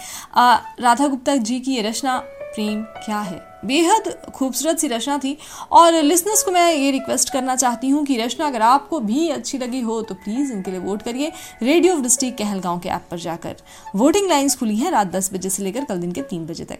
Radha 0.82 1.08
Gupta 1.08 1.36
जी 1.38 1.60
की 1.60 1.76
ये 1.76 1.82
रचना 1.82 2.18
प्रेम 2.58 2.82
क्या 3.06 3.20
है? 3.20 3.40
बेहद 3.66 4.08
खूबसूरत 4.36 4.80
सी 4.80 4.88
रचना 4.88 5.18
थी 5.18 5.38
और 5.72 5.94
लिसनर्स 5.94 6.42
को 6.44 6.52
मैं 6.52 6.72
ये 6.74 6.92
रिक्वेस्ट 6.92 7.30
करना 7.30 7.56
चाहती 7.56 7.90
हूँ 7.90 8.04
कि 8.06 8.18
रचना 8.18 8.46
अगर 8.48 8.62
आपको 8.62 9.00
भी 9.00 9.28
अच्छी 9.30 9.58
लगी 9.58 9.82
हो 9.82 10.02
तो 10.02 10.16
प्लीज़ 10.16 10.54
इनके 10.54 10.72
लिए 10.72 10.80
वोट 10.80 11.02
करिए 11.02 11.32
रेडियो 11.64 11.96
वृष्टि 11.96 12.32
कहलगांव 12.34 12.80
के 12.80 12.90
ऐप 12.90 13.06
पर 13.12 13.18
जाकर। 13.20 13.56
वोटिंग 13.96 14.30
लाइन्स 14.30 14.56
खुली 14.56 14.76
हैं 14.76 14.92
रात 14.92 15.08
दस 15.08 15.34
बजे 15.34 15.50
से 15.50 15.64
लेकर 15.64 15.86
कल 15.86 16.00
दिन 16.00 16.12
के 16.12 16.22
तीन 16.22 16.46
बजे 16.46 16.66
तक। 16.66 16.80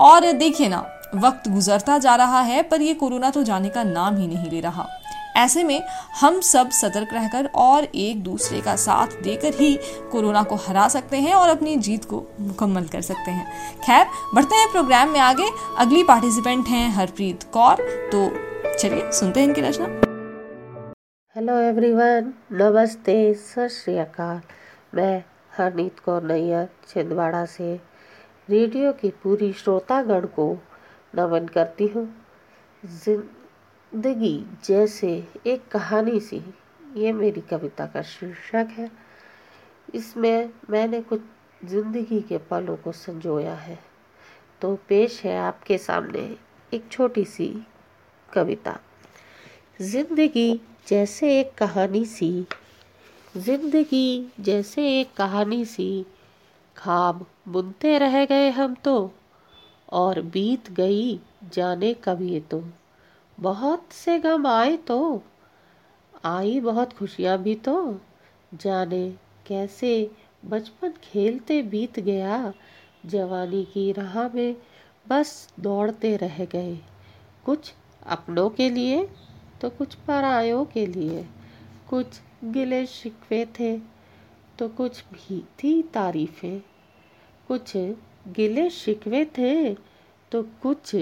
और 0.00 0.32
देखिए 0.32 0.68
ना, 0.68 0.84
वक्त 1.14 1.48
गुजरता 1.48 1.98
जा 1.98 2.14
रहा 2.16 2.40
है 2.42 2.62
पर 2.62 2.82
ये 2.82 2.94
कोरोना 2.94 3.30
तो 3.30 3.42
जाने 3.42 3.68
का 3.68 3.82
नाम 3.84 4.16
ही 4.16 4.26
नहीं 4.26 4.50
ले 4.50 4.60
रहा। 4.60 4.88
ऐसे 5.36 5.62
में 5.64 5.82
हम 6.20 6.40
सब 6.40 6.70
सतर्क 6.70 7.08
रहकर 7.12 7.46
और 7.54 7.84
एक 7.84 8.22
दूसरे 8.22 8.60
का 8.60 8.76
साथ 8.76 9.06
देकर 9.22 9.54
ही 9.54 9.78
कोरोना 10.12 10.42
को 10.42 10.54
हरा 10.54 10.88
सकते 10.88 11.16
हैं 11.16 11.34
और 11.34 11.48
अपनी 11.48 11.76
जीत 11.76 12.04
को 12.04 12.24
मुकम्मल 12.40 12.84
कर 12.84 13.00
सकते 13.00 13.30
हैं। 13.30 13.80
खैर, 13.80 14.06
बढ़ते 14.34 14.54
हैं 14.54 14.70
प्रोग्राम 14.72 15.08
में 15.08 15.20
आगे। 15.20 15.48
अगली 15.78 16.04
पार्टिसिपेंट 16.04 16.66
हैं 16.66 16.88
हरप्रीत 16.90 17.42
कौर। 17.42 17.76
तो 18.12 18.28
चलिए, 18.78 19.10
सुनते 19.12 19.40
हैं 19.40 19.48
इनकी 19.48 19.60
रचना। 19.60 19.86
हेलो 21.36 21.58
एवरीवन 21.60 22.32
नमस्ते, 22.52 23.34
सत 23.34 23.68
श्री 23.68 23.98
अकाल। 23.98 24.40
मैं 24.94 25.24
हरनीत 25.58 26.00
कौर 26.00 26.22
नैयर 26.22 26.68
छिंदवाड़ा 26.88 27.44
से। 27.44 27.80
रेडियो 28.50 28.92
की 28.92 29.10
पूरी 29.10 29.52
श्रोतागण 29.52 30.20
को 30.20 30.52
नमन 31.14 31.46
करती 31.46 31.86
हूँ। 31.86 32.08
ज़िंदगी 33.92 34.44
जैसे 34.64 35.08
एक 35.46 35.66
कहानी 35.68 36.20
सी। 36.20 36.36
ये 36.96 37.12
मेरी 37.12 37.40
कविता 37.40 37.86
का 37.86 38.02
शीर्षक 38.02 38.68
है। 38.70 38.90
इसमें 39.94 40.50
मैंने 40.70 41.00
कुछ 41.02 41.20
ज़िंदगी 41.62 42.20
के 42.20 42.38
पलों 42.50 42.76
को 42.76 42.92
संजोया 42.92 43.54
है। 43.54 43.78
तो 44.60 44.74
पेश 44.88 45.20
है 45.24 45.36
आपके 45.38 45.78
सामने 45.78 46.20
एक 46.72 46.88
छोटी 46.90 47.24
सी 47.24 47.48
कविता। 48.28 48.78
ज़िंदगी 49.80 50.60
जैसे 50.88 51.38
एक 51.40 51.54
कहानी 51.54 52.04
सी। 52.06 52.32
ज़िंदगी 53.36 54.32
जैसे 54.40 55.00
एक 55.00 55.14
कहानी 55.16 55.64
सी। 55.64 56.06
खाब 56.76 57.26
बुनते 57.48 57.98
रह 57.98 58.24
गए 58.24 58.50
हम 58.50 58.74
तो। 58.74 59.10
और 59.92 60.20
बीत 60.22 60.70
गई 60.70 61.20
जाने 61.52 61.94
कभी 61.94 62.40
तो। 62.40 62.64
बहुत 63.42 63.92
से 63.92 64.18
गम 64.18 64.46
आए 64.46 64.76
तो 64.76 65.22
आई 66.24 66.58
बहुत 66.60 66.92
खुशियाँ 66.92 67.36
भी 67.38 67.54
तो। 67.54 68.00
जाने 68.54 69.08
कैसे 69.46 70.10
बचपन 70.44 70.92
खेलते 71.02 71.62
बीत 71.62 71.98
गया, 72.00 72.52
जवानी 73.06 73.64
की 73.64 73.90
राह 73.92 74.28
में 74.28 74.56
बस 75.06 75.32
दौड़ते 75.60 76.16
रह 76.16 76.44
गए। 76.44 76.76
कुछ 77.44 77.72
अपनों 78.06 78.48
के 78.50 78.68
लिए 78.70 79.08
तो 79.60 79.70
कुछ 79.70 79.94
परायों 79.94 80.64
के 80.64 80.86
लिए। 80.86 81.24
कुछ 81.90 82.20
गिले 82.44 82.84
शिकवे 82.86 83.44
थे 83.60 83.76
तो 84.58 84.68
कुछ 84.68 85.04
भी 85.12 85.40
थी 85.58 85.82
तारीफें। 85.82 86.60
कुछ 87.48 87.76
गिले 88.28 88.68
शिकवे 88.70 89.24
थे 89.38 89.74
तो 90.32 90.42
कुछ 90.62 90.94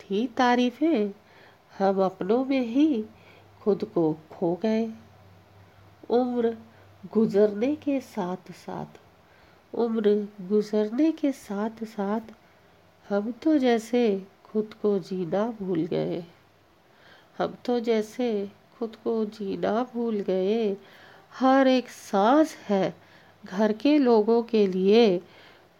थी 0.00 0.26
तारीफें। 0.26 1.10
हम 1.78 2.02
अपनों 2.02 2.44
में 2.44 2.60
ही 2.60 3.04
खुद 3.62 3.84
को 3.84 4.12
खो 4.30 4.54
गए। 4.62 4.86
उम्र 6.10 6.56
गुजरने 7.12 7.76
के 7.76 8.00
साथ 8.00 8.52
साथ 8.52 9.00
उम्र 9.74 10.28
गुजरने 10.42 11.12
के 11.12 11.32
साथ 11.32 11.84
साथ 11.84 12.20
हम 13.08 13.30
तो 13.32 13.58
जैसे 13.58 14.26
खुद 14.44 14.74
को 14.74 14.98
जीना 14.98 15.54
भूल 15.60 15.86
गए। 15.86 16.24
हम 17.38 17.54
तो 17.64 17.80
जैसे 17.80 18.50
खुद 18.78 18.96
को 18.96 19.24
जीना 19.24 19.82
भूल 19.94 20.20
गए। 20.20 20.76
हर 21.32 21.66
एक 21.66 21.88
सांस 21.88 22.56
है 22.68 22.94
घर 23.44 23.72
के 23.72 23.98
लोगों 23.98 24.42
के 24.42 24.66
लिए, 24.66 25.20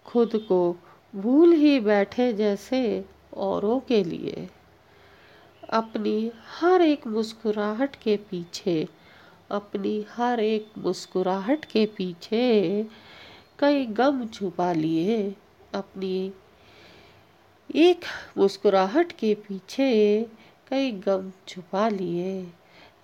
खुद 0.07 0.37
को 0.49 0.77
भूल 1.15 1.53
ही 1.53 1.81
बैठे 1.81 2.33
जैसे 2.33 3.05
औरों 3.37 3.81
के 3.81 4.05
लिए। 4.05 4.49
अपनी 5.71 6.33
हर 6.61 6.83
एक 6.83 7.07
मुस्कुराहट 7.07 7.97
के 7.97 8.17
पीछे, 8.17 8.89
अपनी 9.51 10.07
हर 10.11 10.41
एक 10.41 10.69
मुस्कुराहट 10.79 11.65
के 11.65 11.87
पीछे 11.87 12.87
कई 13.59 13.87
गम 13.87 14.27
छुपा 14.27 14.73
लिए। 14.73 15.35
अपनी 15.75 16.33
एक 17.75 18.05
मुस्कुराहट 18.39 19.13
के 19.13 19.35
पीछे 19.35 20.27
कई 20.69 20.93
गम 20.93 21.33
छुपा 21.49 21.89
लिए। 21.89 22.53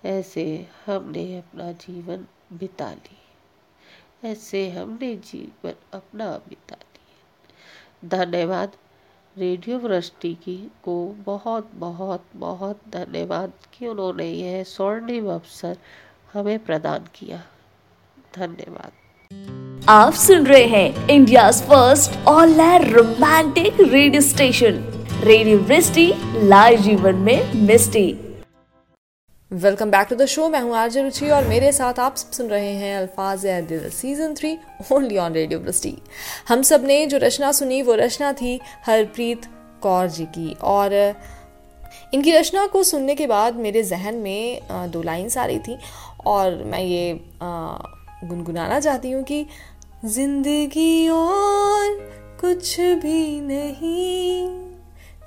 ऐसे 0.05 0.67
हमने 0.85 1.37
अपना 1.37 1.71
जीवन 1.71 2.27
बिता 2.53 2.93
लिए। 2.93 4.31
ऐसे 4.31 4.69
हमने 4.69 5.15
जीवन 5.15 5.73
अपना 5.93 6.37
बिता 6.37 6.75
लिया 6.75 8.25
धन्यवाद। 8.25 8.77
रेडियो 9.39 9.77
वृष्टि 9.77 10.33
की 10.33 10.71
को 10.83 11.15
बहुत 11.25 11.69
बहुत 11.73 12.23
बहुत 12.35 12.79
धन्यवाद 12.93 13.51
कि 13.73 13.87
उन्होंने 13.87 14.31
यह 14.31 14.63
स्वर्णिम 14.63 15.29
अवसर 15.29 15.77
हमें 16.33 16.59
प्रदान 16.59 16.99
किया। 16.99 17.43
धन्यवाद। 18.35 18.91
आप 19.89 20.13
सुन 20.13 20.47
रहे 20.47 20.63
हैं 20.63 21.07
India 21.07 21.51
first 21.51 22.27
all 22.27 22.61
romantic 22.61 23.81
radio 23.81 24.21
station. 24.21 24.71
Radio 25.23 25.57
Vrishti 25.57 26.13
live 26.35 26.79
जीवन 26.79 27.15
में 27.15 27.53
मिस्टी। 27.53 28.24
Welcome 29.55 29.91
back 29.91 30.07
to 30.09 30.15
the 30.15 30.25
show 30.25 30.47
मैं 30.49 30.59
हूँ 30.61 30.75
आरजे 30.75 31.01
रुचि 31.03 31.29
और 31.31 31.45
मेरे 31.47 31.71
साथ 31.71 31.99
आप 31.99 32.15
सुन 32.15 32.47
रहे 32.47 32.71
हैं 32.71 32.97
Alfaaz 32.97 33.45
Dil. 33.67 33.89
Season 33.89 34.33
three 34.35 34.51
only 34.91 35.17
on 35.17 35.33
radio 35.33 35.59
Vrishti 35.59 35.95
हम 36.47 36.61
सबने 36.61 37.05
जो 37.05 37.17
रचना 37.17 37.51
सुनी, 37.51 37.81
वो 37.81 37.95
रचना 37.95 38.31
थी 38.33 38.59
हरप्रीत 38.85 39.45
कौर 39.83 40.07
जी 40.09 40.25
की। 40.27 40.55
और 40.63 40.93
इनकी 42.13 42.31
रचना 42.31 42.65
को 42.67 42.83
सुनने 42.83 43.15
के 43.15 43.27
बाद 43.27 43.55
मेरे 43.57 43.83
जहन 43.85 44.15
में 44.17 44.59
दो 44.91 45.01
लाइन्स 45.03 45.37
आ 45.37 45.45
रही 45.45 45.59
थी। 45.59 45.77
और 46.25 46.63
मैं 46.65 46.81
ये 46.81 47.19
गुनगुनाना 47.41 48.79
चाहती 48.79 49.11
हूँ 49.11 49.23
कि 49.23 49.45
ज़िंदगी 50.05 51.07
और 51.09 51.99
कुछ 52.41 52.79
भी 52.79 53.39
नहीं, 53.41 54.47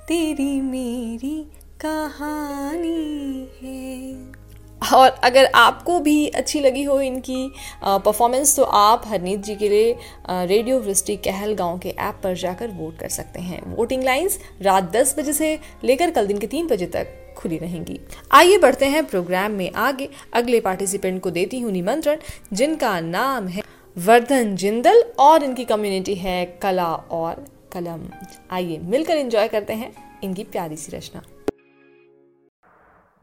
तेरी 0.07 0.59
मेरी 0.61 1.37
कहानी 1.79 3.47
है। 3.61 4.91
और 4.93 5.09
अगर 5.23 5.45
आपको 5.55 5.99
भी 5.99 6.27
अच्छी 6.27 6.59
लगी 6.59 6.83
हो 6.83 6.99
इनकी 7.01 7.51
परफॉर्मेंस 7.83 8.55
तो 8.55 8.63
आप 8.63 9.03
हरनीत 9.07 9.43
जी 9.43 9.55
के 9.55 9.69
लिए 9.69 9.95
रेडियो 10.29 10.79
वृष्टि 10.79 11.15
कहल 11.17 11.53
गाँव 11.53 11.77
के 11.79 11.89
ऐप 11.89 12.19
पर 12.23 12.35
जाकर 12.37 12.71
वोट 12.71 12.97
कर 12.97 13.09
सकते 13.09 13.39
हैं। 13.41 13.61
वोटिंग 13.75 14.03
लाइंस 14.03 14.39
रात 14.61 14.91
10 14.91 15.15
बजे 15.19 15.33
से 15.33 15.57
लेकर 15.83 16.11
कल 16.11 16.27
दिन 16.27 16.37
के 16.37 16.47
तीन 16.47 16.67
बजे 16.67 16.85
तक 16.87 17.15
खुली 17.37 17.57
रहेंगी। 17.57 17.99
आइए 18.31 18.57
बढ़ते 18.57 18.85
हैं 18.85 19.05
प्रोग्राम 19.05 19.51
में 19.51 19.71
आगे। 19.77 20.09
अगले 20.33 20.59
पार्टिसिपेंट 20.59 21.21
को 21.21 21.31
देती 21.31 21.59
हूँ 21.59 21.71
निमंत्रण, 21.71 22.17
जिनका 22.53 22.99
नाम 22.99 23.47
है 23.47 23.63
वर्धन 23.95 24.55
जिंदल 24.55 25.03
और 25.19 25.43
इनकी 25.43 25.65
कम्युनिटी 25.65 26.15
है 26.17 26.45
कला 26.61 26.93
और 26.93 27.45
कलम। 27.73 28.07
आइए 28.51 28.79
मिलकर 28.83 29.17
एंजॉय 29.17 29.47
करते 29.47 29.73
हैं 29.73 29.93
इनकी 30.23 30.43
प्यारी 30.43 30.75
सी 30.75 30.97
रचना। 30.97 31.21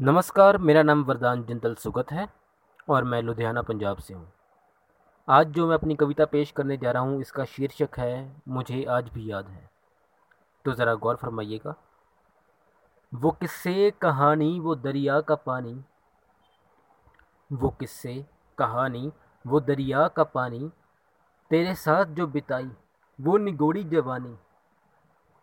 नमस्कार, 0.00 0.59
मेरा 0.59 0.82
नाम 0.82 1.04
वरदान 1.04 1.44
जिंदल 1.44 1.74
सुगत 1.74 2.12
है 2.12 2.28
और 2.88 3.04
मैं 3.04 3.22
लुधियाना, 3.22 3.62
पंजाब 3.62 3.96
से 3.96 4.14
हूँ। 4.14 4.32
आज 5.28 5.46
जो 5.46 5.66
मैं 5.66 5.74
अपनी 5.74 5.94
कविता 5.94 6.24
पेश 6.24 6.50
करने 6.50 6.76
जा 6.76 6.90
रहा 6.90 7.02
हूँ, 7.02 7.20
इसका 7.20 7.44
शीर्षक 7.44 7.88
है, 7.98 8.42
मुझे 8.48 8.85
आज 8.85 9.09
भी 9.09 9.30
याद 9.30 9.48
है। 9.48 9.70
तो 10.64 10.72
ज़रा 10.72 10.94
गौर 10.94 11.16
फरमाइएगा। 11.16 11.74
वो 13.14 13.30
किस्से, 13.30 13.90
कहानी, 13.90 14.61
वो 14.61 14.74
दरिया 14.74 15.20
का 15.20 15.35
पानी। 15.35 15.85
वो 17.52 17.70
किस्से, 17.70 18.26
कहानी, 18.59 19.12
वो 19.46 19.61
दरिया 19.61 20.09
का 20.09 20.24
पानी। 20.24 20.72
तेरे 21.50 21.74
साथ 21.74 22.04
जो 22.04 22.26
बिताई, 22.26 22.70
वो 23.20 23.38
निगोड़ी 23.38 23.85
जवानी। 23.85 24.37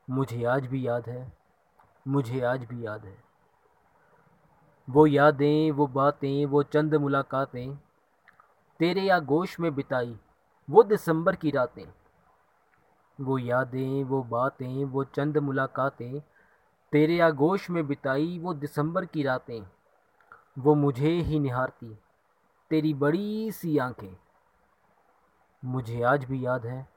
मुझे 0.09 0.43
आज 0.43 0.65
भी 0.65 0.87
याद 0.87 1.09
है, 1.09 1.33
मुझे 2.07 2.41
आज 2.41 2.63
भी 2.63 2.85
याद 2.85 3.05
है। 3.05 3.32
वो 4.89 5.07
यादें, 5.07 5.71
वो 5.71 5.87
बातें, 5.87 6.45
वो 6.45 6.63
चंद 6.63 6.95
मुलाकातें 6.95 7.75
तेरे 8.79 9.09
आगोश 9.09 9.59
में 9.59 9.75
बिताई, 9.75 10.19
वो 10.69 10.83
दिसंबर 10.83 11.35
की 11.35 11.51
रातें। 11.51 11.85
वो 13.21 13.37
यादें, 13.37 14.03
वो 14.03 14.23
बातें, 14.23 14.85
वो 14.85 15.03
चंद 15.03 15.37
मुलाकातें 15.37 16.19
तेरे 16.91 17.19
आगोश 17.19 17.69
में 17.69 17.87
बिताई, 17.87 18.39
वो 18.39 18.53
दिसंबर 18.53 19.05
की 19.05 19.23
रातें। 19.23 19.63
वो 20.57 20.75
मुझे 20.75 21.09
ही 21.09 21.39
निहारती, 21.39 21.97
तेरी 22.69 22.93
बड़ी 22.93 23.51
सी 23.51 23.77
आँखें। 23.77 24.17
मुझे 25.65 26.01
आज 26.01 26.25
भी 26.25 26.45
याद 26.45 26.65
है, 26.65 26.87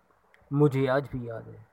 मुझे 0.52 0.86
आज 0.86 1.08
भी 1.12 1.28
याद 1.28 1.48
है। 1.48 1.66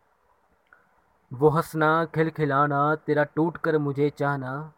वो 1.34 1.50
हंसना, 1.50 2.06
खिलखिलाना, 2.06 2.96
तेरा 2.96 3.24
टूट 3.24 3.58
कर 3.58 3.78
मुझे 3.78 4.10
चाहना 4.10 4.74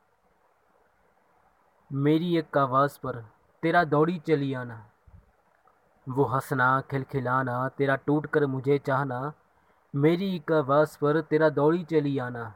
मेरी 1.95 2.37
एक 2.37 2.57
आवाज़ 2.57 2.99
पर 3.03 3.25
तेरा 3.61 3.83
दौड़ी 3.83 4.19
चली 4.19 4.53
आना। 4.53 4.89
वो 6.09 6.23
हंसना, 6.23 6.81
खिलखिलाना, 6.81 7.69
तेरा 7.69 7.95
टूट 7.95 8.25
कर 8.25 8.45
मुझे 8.45 8.77
चाहना, 8.77 9.33
मेरी 9.95 10.35
एक 10.35 10.51
आवाज़ 10.51 10.97
पर 10.99 11.21
तेरा 11.21 11.49
दौड़ी 11.49 11.83
चली 11.83 12.17
आना। 12.17 12.55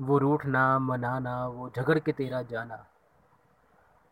वो 0.00 0.18
रूठना, 0.18 0.78
मनाना, 0.78 1.46
वो 1.46 1.70
झगड़ 1.76 1.98
के 1.98 2.12
तेरा 2.12 2.42
जाना। 2.42 2.86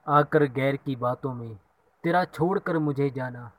आकर 0.08 0.44
गैर 0.44 0.76
की 0.76 0.96
बातों 0.96 1.34
में 1.34 1.58
तेरा 2.02 2.24
छोड़ 2.24 2.58
कर 2.58 2.78
मुझे 2.78 3.10
जाना। 3.10 3.52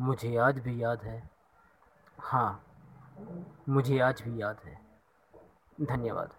मुझे 0.00 0.36
आज 0.36 0.58
भी 0.58 0.82
याद 0.82 1.02
है। 1.02 1.30
हाँ 2.20 2.64
मुझे 3.68 3.98
आज 3.98 4.22
भी 4.22 4.42
याद 4.42 4.56
है। 4.64 4.80
धन्यवाद। 5.82 6.32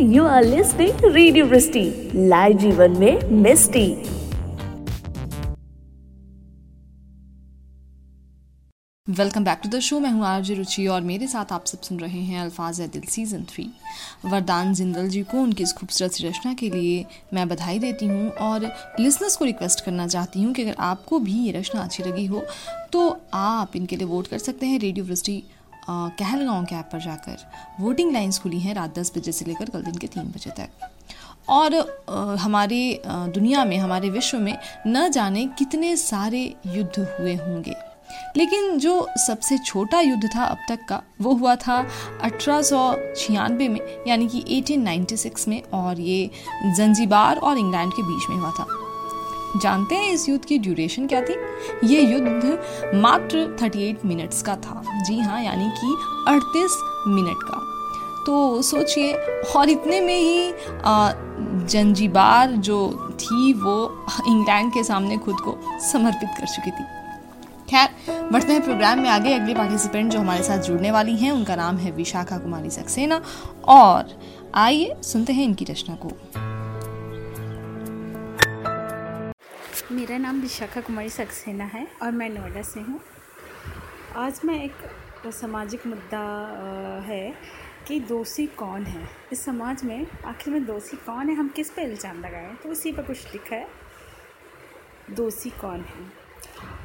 You 0.00 0.24
are 0.24 0.44
listening 0.44 1.00
radio 1.06 1.46
Vrishti 1.46 1.82
live 2.14 2.58
जीवन 2.58 2.96
में 2.98 3.30
मिस्टी 3.42 3.86
welcome 9.06 9.44
back 9.44 9.60
to 9.62 9.68
the 9.68 9.80
show 9.80 9.98
मैं 10.00 10.10
हूँ 10.10 10.24
आरजे 10.26 10.54
रुचि 10.54 10.86
और 10.86 11.00
मेरे 11.02 11.26
साथ 11.26 11.52
आप 11.52 11.64
सब 11.66 11.80
सुन 11.80 11.98
रहे 12.00 12.20
हैं 12.20 12.40
अल्फाज 12.40 12.80
दिल 12.82 13.02
सीज़न 13.08 13.44
थ्री 13.44 13.68
वरदान 14.24 14.72
जिंदल 14.74 15.08
जी 15.08 15.22
को 15.22 15.40
उनकी 15.40 15.62
इस 15.62 15.72
खूबसूरत 15.72 16.20
रचना 16.22 16.54
के 16.54 16.70
लिए 16.70 17.04
मैं 17.34 17.48
बधाई 17.48 17.78
देती 17.78 18.06
हूँ 18.06 18.30
और 18.40 18.70
लिसनर्स 19.00 19.36
को 19.36 19.44
रिक्वेस्ट 19.44 19.84
करना 19.84 20.06
चाहती 20.08 20.42
हूँ 20.42 20.52
कि 20.54 20.62
अगर 20.62 20.74
आपको 20.84 21.18
भी 21.20 21.38
ये 21.38 21.52
रचना 21.52 21.82
अच्छी 21.82 22.02
लगी 22.02 22.26
हो 22.26 22.44
तो 22.92 23.08
आप 23.34 23.76
इनके 23.76 23.96
लिए 23.96 24.06
वोट 24.06 24.26
कर 24.26 24.38
सकते 24.40 24.66
हैं 24.66 24.78
रेडियो 24.78 25.04
वृष्टि 25.04 25.42
कहलगांव 25.88 26.64
के 26.64 26.74
ऐप 26.74 26.88
पर 26.92 27.00
जाकर 27.00 27.36
वोटिंग 27.80 28.12
लाइन्स 28.12 28.38
खुली 28.38 28.58
हैं 28.60 28.74
रात 28.74 28.98
दस 28.98 29.12
बजे 29.16 29.32
से 29.32 29.44
लेकर 29.44 29.70
कल 29.70 29.82
दिन 29.82 29.94
के 29.94 30.06
तीन 30.06 30.24
बजे 30.26 30.50
तक। 30.50 30.90
और 31.48 31.74
हमारे 32.40 33.02
दुनिया 33.06 33.64
में, 33.64 33.76
हमारे 33.78 34.10
विश्व 34.10 34.38
में 34.38 34.56
न 34.86 35.08
जाने 35.10 35.44
कितने 35.58 35.96
सारे 35.96 36.42
युद्ध 36.66 36.98
हुए 37.00 37.34
होंगे। 37.34 37.74
लेकिन 38.36 38.78
जो 38.78 39.06
सबसे 39.18 39.58
छोटा 39.58 40.00
युद्ध 40.00 40.28
था 40.36 40.44
अब 40.44 40.58
तक 40.68 40.84
का, 40.88 41.02
वो 41.20 41.32
हुआ 41.34 41.54
था 41.56 41.76
अठारह 42.22 42.62
सौ 42.62 42.94
छियानवे 43.16 43.68
में, 43.68 43.80
यानी 44.08 44.28
कि 44.28 44.44
1896 44.48 45.48
में, 45.48 45.62
और 45.62 46.00
ये 46.00 46.30
जंजीबार 46.76 47.36
और 47.36 47.58
इंग्लैंड 47.58 47.92
के 47.92 48.02
बीच 48.02 48.28
में 48.30 48.36
हुआ 48.36 48.50
था। 48.50 48.66
जानते 49.56 49.94
हैं 49.94 50.12
इस 50.12 50.28
युद्ध 50.28 50.44
की 50.44 50.58
ड्यूरेशन 50.58 51.06
क्या 51.06 51.20
थी? 51.20 51.34
ये 51.84 52.00
युद्ध 52.00 52.62
मात्र 52.94 53.56
38 53.60 54.04
मिनट्स 54.04 54.42
का 54.42 54.56
था। 54.56 54.82
जी 55.04 55.18
हाँ 55.18 55.42
यानी 55.42 55.64
कि 55.64 55.96
38 56.28 57.04
मिनट 57.08 57.36
का। 57.42 57.66
तो 58.26 58.62
सोचिए, 58.62 59.12
और 59.56 59.68
इतने 59.68 60.00
में 60.00 60.20
ही 60.20 60.52
जंजीबार 61.66 62.50
जो 62.50 63.08
थी, 63.20 63.52
वो 63.52 64.06
इंग्लैंड 64.28 64.72
के 64.72 64.84
सामने 64.84 65.18
खुद 65.18 65.36
को 65.40 65.58
समर्पित 65.92 66.28
कर 66.38 66.46
चुकी 66.46 66.70
थी। 66.70 66.84
खैर, 67.70 67.88
बढ़ते 68.32 68.52
हैं 68.52 68.62
प्रोग्राम 68.62 68.98
में 68.98 69.10
आगे। 69.10 69.34
अगली 69.34 69.54
पार्टिसिपेंट 69.54 70.12
जो 70.12 70.18
हमारे 70.18 70.42
साथ 70.42 70.58
जुड़ने 70.58 70.90
वाली 70.90 71.16
हैं, 71.16 71.32
उनका 71.32 71.56
नाम 71.56 71.76
है 71.76 71.90
विशाखा 71.90 72.38
कुमारी 72.38 72.70
सक्सेना। 72.70 73.20
और 73.68 74.20
आइए 74.54 74.96
सुनते 75.02 75.32
हैं 75.32 75.44
इनकी 75.44 75.64
रचना 75.64 75.94
को। 75.94 76.10
मेरा 79.92 80.16
नाम 80.18 80.40
विशाखा 80.40 80.80
कुमारी 80.80 81.08
सक्सेना 81.08 81.64
है 81.64 81.86
और 82.02 82.10
मैं 82.12 82.28
नोएडा 82.30 82.60
से 82.62 82.80
हूँ। 82.80 83.00
आज 84.16 84.40
मैं 84.44 84.62
एक 84.64 85.30
सामाजिक 85.32 85.86
मुद्दा 85.86 86.20
है 87.06 87.32
कि 87.88 87.98
दोषी 88.00 88.46
कौन 88.46 88.84
है। 88.84 89.08
इस 89.32 89.44
समाज 89.44 89.82
में, 89.84 90.06
आखिर 90.24 90.52
में 90.54 90.64
दोषी 90.66 90.96
कौन 90.96 91.28
है, 91.28 91.34
हम 91.34 91.48
किस 91.48 91.70
पे 91.70 91.82
इल्ज़ाम 91.82 92.20
लगाएँ? 92.20 92.54
तो 92.54 92.68
उसी 92.68 92.92
पर 92.92 93.02
कुछ 93.02 93.32
लिखा 93.32 93.56
है। 93.56 93.66
दोषी 95.10 95.50
कौन 95.50 95.80
है? 95.80 96.06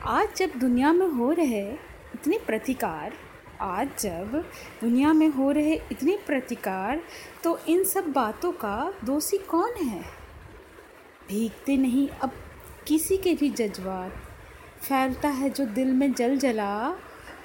आज 0.05 0.35
जब 0.37 0.57
दुनिया 0.59 0.93
में 0.93 1.07
हो 1.07 1.31
रहे 1.31 1.63
इतने 2.13 2.39
प्रतिकार, 2.47 3.13
आज 3.61 3.89
जब 3.99 4.43
दुनिया 4.81 5.13
में 5.13 5.27
हो 5.27 5.51
रहे 5.51 5.75
इतने 5.91 6.17
प्रतिकार 6.27 7.01
तो 7.43 7.57
इन 7.67 7.83
सब 7.83 8.11
बातों 8.11 8.51
का 8.55 8.93
दोषी 9.03 9.37
कौन 9.37 9.75
है? 9.83 10.01
भीगते 11.29 11.77
नहीं, 11.77 12.07
अब 12.09 12.31
किसी 12.87 13.17
के 13.17 13.33
भी 13.33 13.49
जज्बात। 13.49 14.11
फैलता 14.81 15.29
है 15.29 15.49
जो 15.49 15.65
दिल 15.65 15.93
में 15.93 16.13
जल 16.13 16.37
जला, 16.37 16.89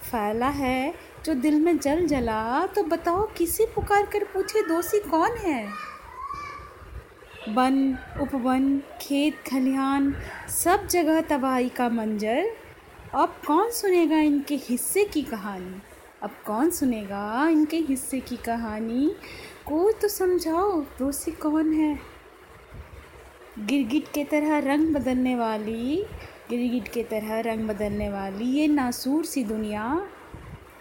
फैला 0.03 0.49
है 0.49 0.95
जो 1.25 1.35
दिल 1.35 1.61
में 1.61 1.79
जल 1.79 2.07
जला 2.07 2.67
तो 2.67 2.83
बताओ 2.83 3.29
किसी 3.39 3.65
पुकार 3.65 4.07
कर 4.07 4.25
पूछे 4.25 4.63
दोषी 4.63 4.99
कौन 4.99 5.31
है? 5.31 5.69
वन, 7.49 7.99
उपवन, 8.21 8.83
खेत, 9.01 9.35
खलिहान, 9.51 10.15
सब 10.49 10.87
जगह 10.87 11.21
तबाही 11.21 11.69
का 11.69 11.89
मंजर। 11.89 12.51
अब 13.15 13.35
कौन 13.47 13.71
सुनेगा 13.71 14.17
इनके 14.17 14.55
हिस्से 14.55 15.05
की 15.05 15.23
कहानी? 15.23 15.83
अब 16.23 16.31
कौन 16.47 16.71
सुनेगा 16.71 17.49
इनके 17.49 17.77
हिस्से 17.77 18.21
की 18.21 18.37
कहानी? 18.37 19.17
कोई 19.67 19.93
तो 19.93 20.09
समझाओ, 20.09 20.81
दोषी 20.81 21.31
कौन 21.31 21.73
है? 21.73 22.10
गिरगिट 23.59 24.05
के 24.09 24.25
तरह 24.25 24.59
रंग 24.59 24.95
बदलने 24.95 25.37
वाली, 25.37 26.07
गिरगिट 26.51 26.89
के 26.89 27.03
तरह 27.03 27.41
रंग 27.41 27.69
बदलने 27.69 28.09
वाली 28.09 28.45
ये 28.45 28.69
नासूर 28.69 29.25
सी 29.25 29.45
दुनिया 29.45 30.09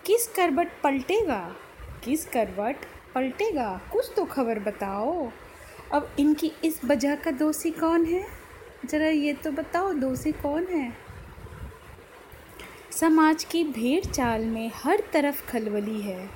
किस 0.06 0.28
करवट 0.28 0.68
पलटेगा? 0.84 1.56
किस 2.04 2.26
करवट 2.26 2.76
पलटेगा? 3.16 3.82
कुछ 3.92 4.12
तो 4.16 4.26
खबर 4.26 4.60
बताओ। 4.60 5.32
अब 5.92 6.16
इनकी 6.20 6.52
इस 6.64 6.86
वजह 6.86 7.16
का 7.16 7.32
दोषी 7.32 7.72
कौन 7.72 8.06
है? 8.06 8.26
ज़रा 8.86 9.08
ये 9.08 9.34
तो 9.34 9.52
बताओ, 9.52 9.94
दोषी 9.94 10.32
कौन 10.32 10.66
है? 10.66 10.94
समाज 12.92 13.44
की 13.44 13.64
भेड़ 13.64 14.06
चाल 14.06 14.46
में 14.46 14.72
हर 14.76 15.04
तरफ़ 15.14 15.52
खलबली 15.52 16.02
है। 16.02 16.30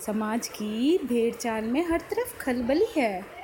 समाज 0.00 0.48
की 0.48 0.98
भेड़ 0.98 1.34
चाल 1.34 1.64
में 1.64 1.86
हर 1.88 2.00
तरफ़ 2.00 2.38
खलबली 2.38 2.86
है। 2.96 3.43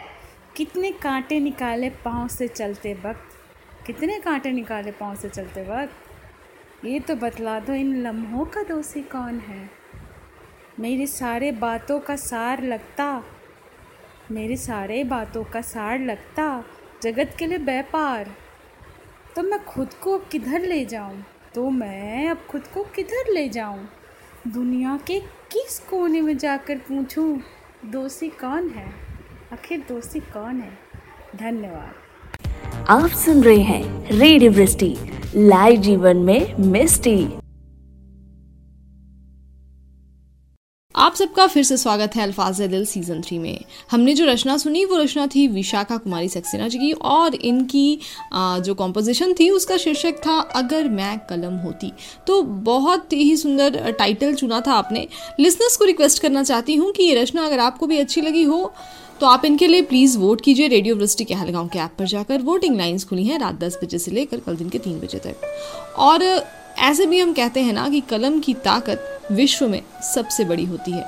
कितने 0.57 0.91
कांटे 0.93 1.39
निकाले 1.41 1.89
पाँव 1.91 2.29
से 2.29 2.47
चलते 2.49 2.93
वक्त? 2.95 3.87
कितने 3.87 4.19
कांटे 4.19 4.51
निकाले 4.53 4.91
पाँव 4.91 5.15
से 5.15 5.29
चलते 5.29 5.63
वक्त? 5.63 6.87
ये 6.87 7.01
तो 7.01 7.15
बतला 7.15 7.59
दो 7.61 7.73
इन 7.73 7.95
लम्हों 7.97 8.45
का 8.45 8.63
दोषी 8.63 9.03
कौन 9.03 9.39
है? 9.39 9.71
मेरी 10.81 11.07
सारे 11.07 11.53
बातों 11.53 11.99
का 12.01 12.17
सार 12.17 12.63
लगता। 12.63 13.25
मेरे 14.31 14.57
सारे 14.57 15.03
बातों 15.05 15.45
का 15.45 15.61
सार 15.61 15.99
लगता, 15.99 16.65
जगत 17.03 17.35
के 17.39 17.47
लिए 17.47 17.59
व्यापार 17.59 18.31
तो 19.37 19.43
मैं 19.43 19.65
खुद 19.65 19.95
को 19.95 20.19
अब 20.19 20.29
किधर 20.33 20.61
ले 20.61 20.85
जाऊँ? 20.85 21.25
तो 21.55 21.71
मैं 21.71 22.29
अब 22.29 22.47
खुद 22.51 22.67
को 22.67 22.83
किधर 22.85 23.33
ले 23.33 23.49
जाऊँ? 23.49 23.89
दुनिया 24.49 24.99
के 25.07 25.21
किस 25.53 25.79
कोने 25.81 26.21
में 26.21 26.37
जाकर 26.39 26.79
पूछूँ, 26.79 27.41
दोषी 27.87 28.29
कौन 28.29 28.69
है? 28.69 29.10
आखिर 29.53 29.79
दोषी 29.89 30.21
कौन 30.33 30.61
है? 30.61 30.71
धन्यवाद। 31.37 32.87
आप 32.89 33.11
सुन 33.19 33.43
रहे 33.45 33.63
हैं 33.63 34.11
रेडियो 34.11 34.51
वृष्टि 34.53 34.95
लाइव 35.37 35.81
जीवन 35.81 36.17
में 36.19 36.55
मिस्टी। 36.67 37.19
आप 40.95 41.15
सबका 41.15 41.47
फिर 41.47 41.63
से 41.63 41.77
स्वागत 41.77 42.17
है 42.17 42.23
अल्फाज 42.23 42.61
दिल 42.63 42.85
सीज़न 42.87 43.21
थ्री 43.23 43.39
में। 43.39 43.65
हमने 43.91 44.15
जो 44.15 44.27
रचना 44.27 44.57
सुनी 44.57 44.85
वो 44.85 44.97
रचना 44.97 45.27
थी 45.27 45.47
विशाखा 45.49 45.97
कुमारी 45.97 46.29
सक्सेना 46.29 46.69
जी 46.69 46.79
की 46.79 46.93
और 46.93 47.35
इनकी 47.35 48.01
जो 48.35 48.75
कॉम्पोजिशन 48.75 49.35
थी 49.41 49.51
उसका 49.51 49.77
शीर्षक 49.79 50.21
था 50.27 50.39
अगर 50.57 50.89
मैं 50.91 51.19
कलम 51.31 51.57
होती। 51.57 51.93
तो 52.27 52.43
बहुत 52.43 53.13
ही 53.13 53.37
सुंदर 53.37 53.91
टाइटल 53.99 54.35
चुना 54.35 54.61
था 54.61 54.73
आपने। 54.75 55.07
लिसनर्स 55.41 55.77
को 55.77 55.85
रिक्वेस्ट 55.85 56.23
करना 56.23 56.43
चाहती 56.45 56.75
हूँ 56.75 56.93
कि 56.93 57.03
ये 57.03 57.21
रचना 57.23 57.47
अगर 57.47 57.59
आपको 57.61 57.87
भी 57.87 57.99
अच्छी 57.99 58.21
लगी 58.21 58.43
हो 58.45 58.73
तो 59.21 59.27
आप 59.27 59.45
इनके 59.45 59.67
लिए 59.67 59.83
प्लीज़ 59.83 60.17
वोट 60.19 60.41
कीजिए 60.41 60.69
रेडियो 60.69 60.97
वृष्टि 60.97 61.25
के 61.25 61.35
हलगांव 61.35 61.69
के 61.69 61.79
ऐप 61.79 61.91
पर 61.99 62.07
जाकर। 62.07 62.43
वोटिंग 62.43 62.77
लाइंस 62.77 63.05
खुली 63.05 63.25
हैं 63.25 63.39
रात 63.39 63.55
दस 63.55 63.79
बजे 63.83 63.99
से 63.99 64.11
लेकर 64.11 64.41
कल 64.41 64.57
दिन 64.57 64.69
के 64.69 64.79
तीन 64.79 65.01
बजे 65.01 65.19
तक। 65.19 65.95
और, 65.99 66.23
ऐसे 66.79 67.07
भी 67.07 67.21
हम 67.21 67.33
कहते 67.33 67.61
हैं 67.61 67.73
ना 67.73 67.89
कि 67.89 68.01
कलम 68.01 68.39
की 68.41 68.55
ताकत 68.55 69.29
विश्व 69.33 69.69
में 69.69 69.83
सबसे 70.15 70.45
बड़ी 70.45 70.65
होती 70.65 70.93
है। 70.93 71.05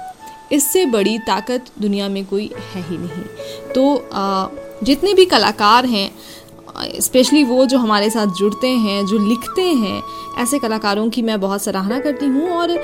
इससे 0.53 0.85
बड़ी 0.87 1.19
ताकत 1.19 1.71
दुनिया 1.81 2.09
में 2.09 2.25
कोई 2.27 2.51
है 2.75 2.83
ही 2.89 2.99
नहीं। 2.99 3.25
तो 3.73 4.85
जितने 4.85 5.15
भी 5.15 5.25
कलाकार 5.27 5.87
हैं 5.87 6.11
स्पेशली 7.01 7.43
वो 7.45 7.65
जो 7.67 7.79
हमारे 7.79 8.11
साथ 8.11 8.27
जुड़ते 8.27 8.69
हैं, 8.69 9.07
जो 9.07 9.19
लिखते 9.29 9.63
हैं, 9.63 10.03
ऐसे 10.39 10.59
कलाकारों 10.59 11.09
की 11.11 11.23
मैं 11.23 11.41
बहुत 11.41 11.63
सराहना 11.63 11.99
करती 12.01 12.27
हूँ 12.27 12.51
और 12.51 12.79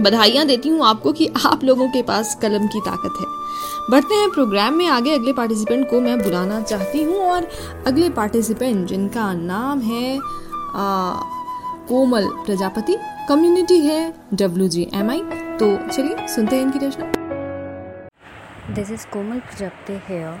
बधाइयाँ 0.00 0.46
देती 0.46 0.68
हूँ 0.68 0.86
आपको 0.86 1.12
कि 1.12 1.30
आप 1.46 1.64
लोगों 1.64 1.88
के 1.88 2.02
पास 2.02 2.38
कलम 2.42 2.66
की 2.66 2.80
ताकत 2.80 3.20
है। 3.20 3.35
बढ़ते 3.90 4.14
हैं 4.14 4.30
प्रोग्राम 4.30 4.74
में। 4.74 4.86
आगे 4.88 5.14
अगले 5.14 5.32
पार्टिसिपेंट 5.32 5.88
को 5.90 6.00
मैं 6.00 6.18
बुलाना 6.22 6.60
चाहती 6.60 7.02
हूँ 7.02 7.18
और 7.30 7.48
अगले 7.86 8.08
पार्टिसिपेंट 8.16 8.86
जिनका 8.88 9.32
नाम 9.32 9.80
है 9.80 10.16
आ, 10.16 11.12
कोमल 11.88 12.28
प्रजापति 12.46 12.96
कम्युनिटी 13.28 13.78
है 13.80 14.00
डब्ल्यू 14.34 14.68
जी 14.68 14.88
एम 14.94 15.10
आई 15.10 15.20
तो 15.60 15.76
चलिए 15.88 16.26
सुनते 16.34 16.56
हैं 16.56 16.62
इनकी 16.62 16.78
रचना। 16.86 17.06
This 18.74 18.90
is 18.90 19.06
Komal 19.12 19.40
Prajapati 19.40 20.00
here 20.08 20.38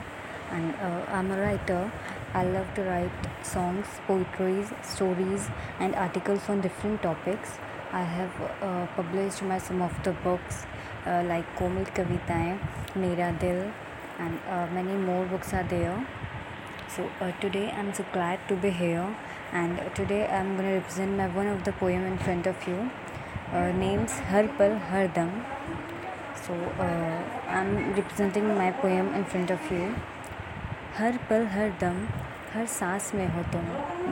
and 0.52 0.72
I 0.82 1.18
am 1.18 1.32
writer 1.42 1.90
I 2.38 2.40
love 2.44 2.72
to 2.76 2.82
write 2.86 3.26
songs, 3.50 3.92
poetries, 4.06 4.72
stories, 4.88 5.44
and 5.84 5.94
articles 6.00 6.48
on 6.54 6.58
different 6.64 7.00
topics. 7.04 7.54
I 7.92 8.02
have 8.02 8.40
uh, 8.40 8.86
published 8.96 9.44
my 9.50 9.56
some 9.68 9.80
of 9.86 9.94
the 10.08 10.12
books 10.24 10.58
like 11.06 11.54
Komal 11.58 11.84
Kavitayein 11.96 12.58
Mera 12.96 13.30
Dil 13.42 13.58
and 14.20 14.38
many 14.74 14.96
more 15.04 15.26
books 15.28 15.54
are 15.54 15.62
there 15.68 16.06
so 16.96 17.08
today 17.42 17.64
I 17.66 17.80
am 17.80 17.90
so 17.92 18.02
glad 18.12 18.48
to 18.48 18.56
be 18.56 18.70
here 18.78 19.14
and 19.54 19.78
today 19.96 20.20
I 20.26 20.40
am 20.40 20.56
gonna 20.56 20.70
represent 20.70 21.16
my 21.18 21.28
one 21.36 21.52
of 21.52 21.62
the 21.62 21.74
poem 21.80 22.06
in 22.06 22.16
front 22.16 22.48
of 22.48 22.70
you 22.70 22.76
names 23.78 24.20
Har 24.30 24.46
Pal 24.58 24.78
Har 24.90 25.06
Dam 25.18 25.30
so 26.46 26.54
I 26.80 27.60
am 27.60 27.76
representing 27.96 28.56
my 28.56 28.70
poem 28.82 29.14
in 29.14 29.24
front 29.24 29.52
of 29.52 29.72
you 29.74 29.90
Har 30.98 31.18
Pal 31.30 31.46
Har 31.52 31.72
Dam 31.80 32.06
हर 32.54 32.66
सांस 32.66 33.10
में 33.14 33.26
हो 33.28 33.42
तुम। 33.52 33.64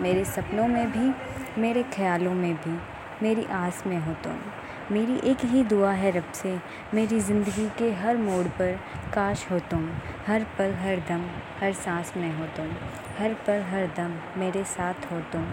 मेरे 0.03 0.25
सपनों 0.25 0.67
में 0.69 0.91
भी, 0.93 1.13
मेरे 1.61 1.83
ख्यालों 1.93 2.35
में 2.35 2.55
भी, 2.55 2.79
मेरी 3.23 3.45
आस 3.53 3.83
में 3.87 3.97
हो 3.99 4.13
तुम। 4.25 4.39
मेरी 4.93 5.15
एक 5.31 5.45
ही 5.45 5.63
दुआ 5.65 5.91
है 5.93 6.11
रब 6.11 6.33
से, 6.33 6.59
मेरी 6.95 7.21
ज़िंदगी 7.21 7.67
के 7.79 7.91
हर 7.93 8.17
मोड़ 8.17 8.47
पर 8.49 8.73
काश 9.15 9.47
हो 9.51 9.59
तुम, 9.71 9.89
हर 10.27 10.45
पल 10.59 10.73
हर 10.73 10.99
दम, 11.09 11.25
हर 11.61 11.73
सांस 11.73 12.13
में 12.17 12.39
हो 12.39 12.47
तुम, 12.47 12.69
हर 13.19 13.35
पल 13.47 13.63
हर 13.63 13.87
दम 13.87 14.13
मेरे 14.41 14.65
साथ 14.65 15.11
हो 15.13 15.21
तुम। 15.33 15.47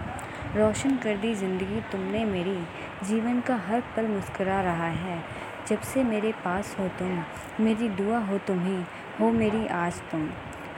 रोशन 0.56 0.98
कर 0.98 1.18
दी 1.18 1.34
ज़िंदगी 1.36 1.82
तुमने 1.92 2.26
मेरी, 2.26 2.58
जीवन 3.04 3.40
का 3.42 3.56
हर 3.68 3.82
पल 3.96 4.08
मुस्करा 4.08 4.62
रहा 4.62 4.90
है। 4.98 5.24
जब 5.68 5.82
से 5.84 6.04
मेरे 6.04 6.32
पास 6.46 6.76
हो 6.80 6.88
तुम, 7.00 7.24
मेरी 7.64 7.90
दुआ 7.90 8.20
हो 8.20 8.38
तुम्हें, 8.38 8.86
हो 9.20 9.32
मेरी 9.32 9.66
आज 9.68 10.02
तुम, 10.12 10.30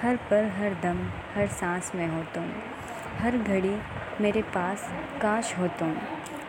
हर 0.02 0.16
पल 0.32 0.52
हर 0.58 0.74
दम, 0.84 1.06
हर 1.36 1.48
सांस 1.48 1.92
में 1.96 2.08
हो 2.08 2.24
तुम, 2.36 2.50
हर 3.20 3.38
घड़ी 3.38 3.78
मेरे 4.22 4.42
पास 4.42 4.90
काश 5.22 5.56
हो 5.60 5.68
तुम। 5.80 5.96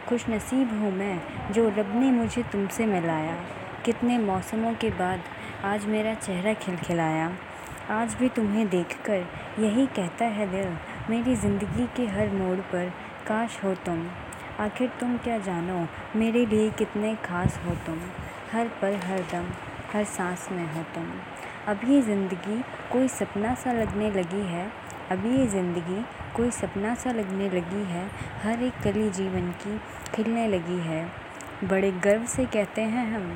खुश 0.04 0.24
नसीब 0.30 0.70
हूँ 0.80 0.90
मैं, 0.92 1.20
जो 1.52 1.68
रब 1.68 1.92
ने 1.94 2.10
मुझे 2.12 2.42
तुमसे 2.42 2.86
मिलाया। 2.86 3.36
कितने 3.84 4.18
मौसमों 4.18 4.72
के 4.74 4.90
बाद 4.90 5.20
आज 5.64 5.86
मेरा 5.86 6.14
चेहरा 6.16 6.52
खिलखिलाया। 6.54 7.30
आज 7.90 8.14
भी 8.14 8.28
तुम्हें 8.28 8.68
देखकर 8.68 9.26
यही 9.58 9.86
कहता 9.96 10.24
है 10.26 10.50
दिल, 10.50 10.76
मेरी 11.10 11.34
ज़िंदगी 11.36 11.86
के 11.96 12.06
हर 12.08 12.30
मोड़ 12.32 12.58
पर 12.72 12.92
काश 13.26 13.58
हो 13.64 13.74
तुम। 13.86 14.06
आखिर 14.60 14.90
तुम 15.00 15.16
क्या 15.18 15.38
जानो, 15.38 15.86
मेरे 16.16 16.44
लिए 16.46 16.70
कितने 16.70 17.14
खास 17.24 17.58
हो 17.66 17.74
तुम। 17.86 18.00
हर 18.52 18.68
पल, 18.82 18.96
हर 19.04 19.20
दम, 19.32 19.50
हर 19.92 20.04
सांस 20.06 20.48
में 20.52 20.64
हो 20.74 20.82
तुम। 20.94 21.10
अब 21.68 21.80
ये 21.90 22.00
ज़िंदगी 22.02 22.62
कोई 22.92 23.08
सपना 23.10 23.54
सा 23.54 23.72
लगने 23.72 24.10
लगी 24.10 24.46
है 24.46 24.70
अभी 25.10 25.36
ये 25.38 25.46
ज़िंदगी 25.46 26.04
कोई 26.36 26.50
सपना 26.50 26.94
सा 26.94 27.10
लगने 27.12 27.48
लगी 27.50 27.82
है, 27.84 28.04
हर 28.42 28.62
एक 28.62 28.74
कली 28.84 29.08
जीवन 29.10 29.50
की 29.62 29.78
खिलने 30.14 30.46
लगी 30.48 30.78
है। 30.80 31.04
बड़े 31.64 31.90
गर्व 32.04 32.24
से 32.26 32.44
कहते 32.44 32.82
हैं 32.82 33.06
हम 33.12 33.28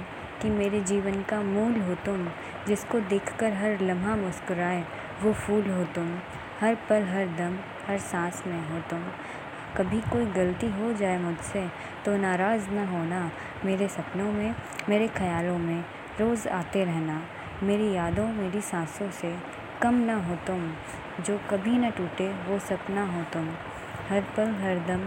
कि 0.42 0.50
मेरे 0.50 0.80
जीवन 0.80 1.22
का 1.22 1.40
मूल 1.42 1.80
हो 1.80 1.94
तुम, 2.06 2.26
जिसको 2.68 3.00
देखकर 3.00 3.52
हर 3.52 3.80
लम्हा 3.80 4.16
मुस्कुराए, 4.16 4.84
वो 5.22 5.32
फूल 5.32 5.70
हो 5.70 5.84
तुम। 5.94 6.14
हर 6.60 6.74
पल, 6.88 7.02
हर 7.04 7.26
दम, 7.38 7.58
हर 7.86 7.98
सांस 7.98 8.42
में 8.46 8.68
हो 8.68 8.80
तुम। 8.90 9.02
कभी 9.76 10.00
कोई 10.00 10.24
गलती 10.26 10.66
हो 10.72 10.92
जाए 10.92 11.18
मुझसे 11.18 11.66
तो 12.04 12.16
नाराज़ 12.16 12.70
न 12.70 12.86
होना 12.86 13.30
मेरे 13.64 13.88
सपनों 13.88 14.32
में, 14.32 14.54
मेरे 14.88 15.08
ख्यालों 15.08 15.58
में। 15.58 15.84
रोज़ 16.20 16.48
आते 16.48 16.84
रहना 16.84 17.20
मेरी 17.62 17.92
यादों, 17.92 18.26
मेरी 18.32 18.60
सांसों 18.60 19.10
से 19.10 19.34
कम 19.82 19.94
ना 19.94 20.16
हो 20.24 20.36
तुम। 20.46 20.72
जो 21.26 21.36
कभी 21.50 21.70
न 21.70 21.90
टूटे, 21.90 22.26
वो 22.48 22.58
सपना 22.58 23.04
हो 23.06 23.22
तुम। 23.32 23.48
हर 24.08 24.20
पल, 24.36 24.50
हर 24.60 24.78
दम, 24.88 25.00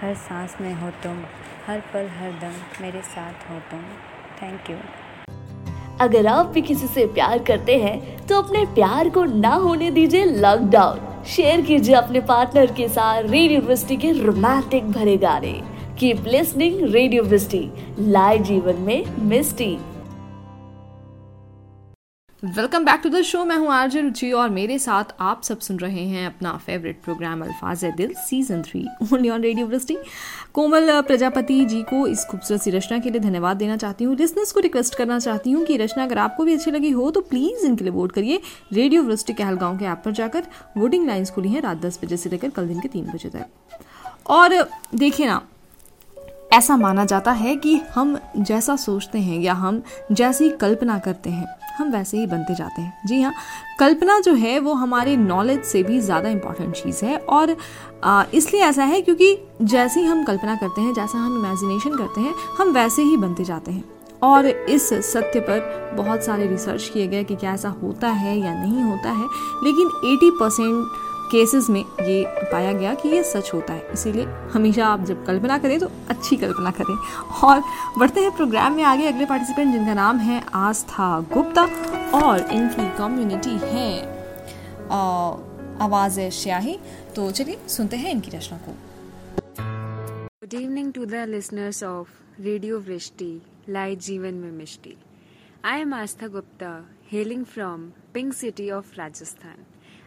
हर 0.00 0.14
सांस 0.16 0.56
में 0.60 0.72
हो 0.74 0.90
तुम। 1.02 1.18
हर 1.66 1.80
पल, 1.92 2.08
हर 2.18 2.30
दम 2.40 2.54
मेरे 2.82 3.00
साथ 3.06 3.50
हो 3.50 3.58
तुम। 3.70 3.82
थैंक 4.42 4.70
यू 4.70 4.76
अगर 6.00 6.26
आप 6.26 6.46
भी 6.46 6.62
किसी 6.62 6.86
से 6.86 7.06
प्यार 7.06 7.38
करते 7.42 7.76
हैं 7.78 8.26
तो 8.26 8.40
अपने 8.42 8.64
प्यार 8.74 9.08
को 9.08 9.24
ना 9.24 9.54
होने 9.56 9.90
दीजिए 9.90 10.24
लॉकडाउन 10.24 11.24
शेयर 11.26 11.60
कीजिए 11.60 11.94
अपने 11.94 12.20
पार्टनर 12.20 12.72
के 12.72 12.88
साथ 12.88 13.22
रेडियो 13.22 13.60
वृष्टि 13.60 13.96
के 13.96 14.12
रोमांटिक 14.12 14.90
भरे 14.90 15.16
गाने। 15.16 15.52
Keep 15.98 16.24
listening 16.26 16.82
radio 16.94 17.22
Vrishti 17.22 17.60
live 17.98 18.42
जीवन 18.42 18.80
में 18.80 19.04
मिस्टी 19.20 19.76
welcome 22.42 22.84
back 22.84 23.00
to 23.02 23.08
the 23.08 23.20
show 23.22 23.44
मैं 23.44 23.56
हूँ 23.56 23.70
आरजे 23.72 24.00
रुचि 24.00 24.30
और 24.32 24.50
मेरे 24.50 24.78
साथ 24.78 25.04
आप 25.20 25.42
सब 25.42 25.60
सुन 25.60 25.78
रहे 25.78 26.02
हैं 26.02 26.26
अपना 26.26 26.52
favourite 26.56 27.00
programme 27.04 27.42
Alfaaz 27.42 27.84
Dil 27.96 28.12
season 28.16 28.62
three 28.62 28.84
only 29.12 29.30
on 29.30 29.42
radio 29.42 29.80
Komal 30.54 31.00
Prajapati 31.00 31.64
ji 31.64 31.82
को 31.82 32.06
इस 32.06 32.24
खूबसूरत 32.24 32.62
सी 32.62 32.70
रचना 32.70 32.98
के 32.98 33.10
लिए 33.10 33.20
धन्यवाद 33.20 33.56
देना 33.56 33.76
चाहती 33.76 34.04
हूँ। 34.04 34.16
लिसनर्स 34.16 34.52
को 34.52 34.60
रिक्वेस्ट 34.60 34.94
करना 34.94 35.18
चाहती 35.18 35.50
हूँ 35.50 35.64
कि 35.64 35.76
रचना 35.76 36.04
अगर 36.04 36.18
आपको 36.18 36.44
भी 36.44 36.54
अच्छी 36.54 36.70
लगी 36.70 36.90
हो 36.90 37.10
तो 37.10 37.20
प्लीज़ 37.20 37.66
इनके 37.66 37.84
लिए 37.84 37.92
वोट 37.92 38.12
करिए 38.12 38.40
रेडियो 38.72 39.02
वृष्टि 39.02 39.32
कहलगांव 39.32 39.78
के 39.78 39.84
ऐप 39.84 40.02
पर 40.04 40.12
जाकर। 40.12 40.46
वोटिंग 40.76 41.06
लाइन्स 41.06 41.30
खुली 41.30 41.48
हैं 41.48 41.62
रात 41.62 41.84
दस 41.86 42.00
बजे 42.04 42.16
से 42.16 42.30
लेकर 42.30 42.50
कल 42.50 42.68
दिन 42.68 42.80
के 42.80 42.88
तीन 42.88 43.12
बजे 43.12 43.28
तक। 43.28 43.46
और, 44.26 44.68
देखिए 44.94 45.26
ना, 45.26 45.42
ऐसा 46.52 46.76
माना 46.76 47.04
जाता 47.04 47.32
है 47.32 47.56
कि 47.56 47.80
हम 47.94 48.18
जैसा 48.36 48.76
सोचते 48.78 49.18
हैं 49.18 49.40
या 49.40 49.54
हम 49.54 49.82
जैसी 50.12 50.50
कल्पना 50.50 50.98
करते 50.98 51.30
हैं 51.30 51.57
हम 51.78 51.90
वैसे 51.90 52.18
ही 52.18 52.26
बनते 52.26 52.54
जाते 52.54 52.82
हैं। 52.82 53.06
जी 53.06 53.20
हाँ 53.22 53.32
कल्पना 53.80 54.18
जो 54.20 54.34
है 54.34 54.58
वो 54.60 54.72
हमारे 54.74 55.16
नॉलेज 55.16 55.62
से 55.62 55.82
भी 55.82 55.98
ज़्यादा 56.00 56.28
इंपॉर्टेंट 56.28 56.74
चीज़ 56.74 57.04
है 57.04 57.16
और 57.18 57.56
इसलिए 58.34 58.62
ऐसा 58.62 58.84
है 58.84 59.00
क्योंकि 59.02 59.36
जैसे 59.62 60.00
ही 60.00 60.06
हम 60.06 60.24
कल्पना 60.24 60.54
करते 60.56 60.80
हैं, 60.80 60.92
जैसा 60.94 61.18
हम 61.18 61.36
इमेजिनेशन 61.36 61.96
करते 61.96 62.20
हैं, 62.20 62.34
हम 62.58 62.72
वैसे 62.72 63.02
ही 63.02 63.16
बनते 63.16 63.44
जाते 63.44 63.72
हैं। 63.72 63.84
और 64.22 64.46
इस 64.46 64.88
सत्य 65.04 65.40
पर 65.40 65.94
बहुत 65.96 66.24
सारे 66.24 66.46
रिसर्च 66.46 66.88
किए 66.88 67.06
गए 67.06 67.24
कि 67.24 67.34
क्या 67.36 67.52
ऐसा 67.54 67.68
होता 67.82 68.08
है 68.08 68.38
या 68.38 68.54
नहीं 68.54 68.82
होता 68.82 69.10
है, 69.10 69.26
लेकिन 69.64 69.88
80 70.06 70.30
परसेंट 70.40 71.06
केसेस 71.30 71.68
में 71.70 71.80
ये 71.80 72.24
पाया 72.52 72.72
गया 72.72 72.94
कि 72.94 73.08
ये 73.08 73.22
सच 73.24 73.50
होता 73.54 73.72
है। 73.72 73.92
इसीलिए 73.92 74.24
हमेशा 74.52 74.86
आप 74.86 75.04
जब 75.04 75.24
कल्पना 75.26 75.58
करें 75.58 75.78
तो 75.80 75.90
अच्छी 76.10 76.36
कल्पना 76.36 76.70
करें। 76.70 76.94
और 77.44 77.62
बढ़ते 77.98 78.20
हैं 78.20 78.30
प्रोग्राम 78.36 78.76
में 78.76 78.82
आगे 78.84 79.06
अगले 79.06 79.26
पार्टिसिपेंट 79.26 79.72
जिनका 79.72 79.94
नाम 79.94 80.18
है 80.18 80.42
आस्था 80.56 81.08
गुप्ता 81.32 81.64
और 82.18 82.40
इनकी 82.40 82.88
कम्युनिटी 82.98 83.58
है 83.62 83.90
आवाज़ 85.82 86.20
श्याही 86.32 86.78
तो 87.16 87.30
चलिए 87.30 87.58
सुनते 87.68 87.96
हैं 87.96 88.10
इनकी 88.10 88.30
रचना 88.30 88.58
को। 88.58 88.72
Good 90.42 90.54
evening 90.54 90.92
to 90.92 91.04
the 91.04 91.24
listeners 91.28 91.82
of 91.84 92.08
radio 92.40 92.78
Vrishti 92.80 93.30
light 93.68 93.98
जीवन 94.00 94.34
में 94.34 94.50
मिष्टी 94.52 94.96
I 95.64 95.80
am 95.80 95.94
Aastha 95.94 96.26
Gupta 96.28 96.70
hailing 97.12 97.44
from 97.44 97.88
pink 98.14 98.32
city 98.34 98.70
of 98.70 98.94
Rajasthan 98.98 99.64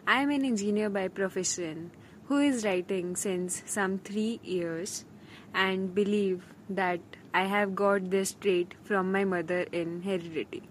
I 0.07 0.21
am 0.23 0.31
an 0.31 0.43
engineer 0.43 0.89
by 0.89 1.07
profession 1.09 1.91
who 2.25 2.39
is 2.39 2.65
writing 2.65 3.15
since 3.15 3.61
some 3.65 3.99
three 3.99 4.39
years 4.43 5.05
and 5.53 5.93
believe 5.93 6.43
that 6.69 7.01
I 7.33 7.43
have 7.43 7.75
got 7.75 8.09
this 8.09 8.33
trait 8.33 8.73
from 8.83 9.11
my 9.11 9.23
mother 9.25 9.65
in 9.71 10.01
heredity. 10.01 10.63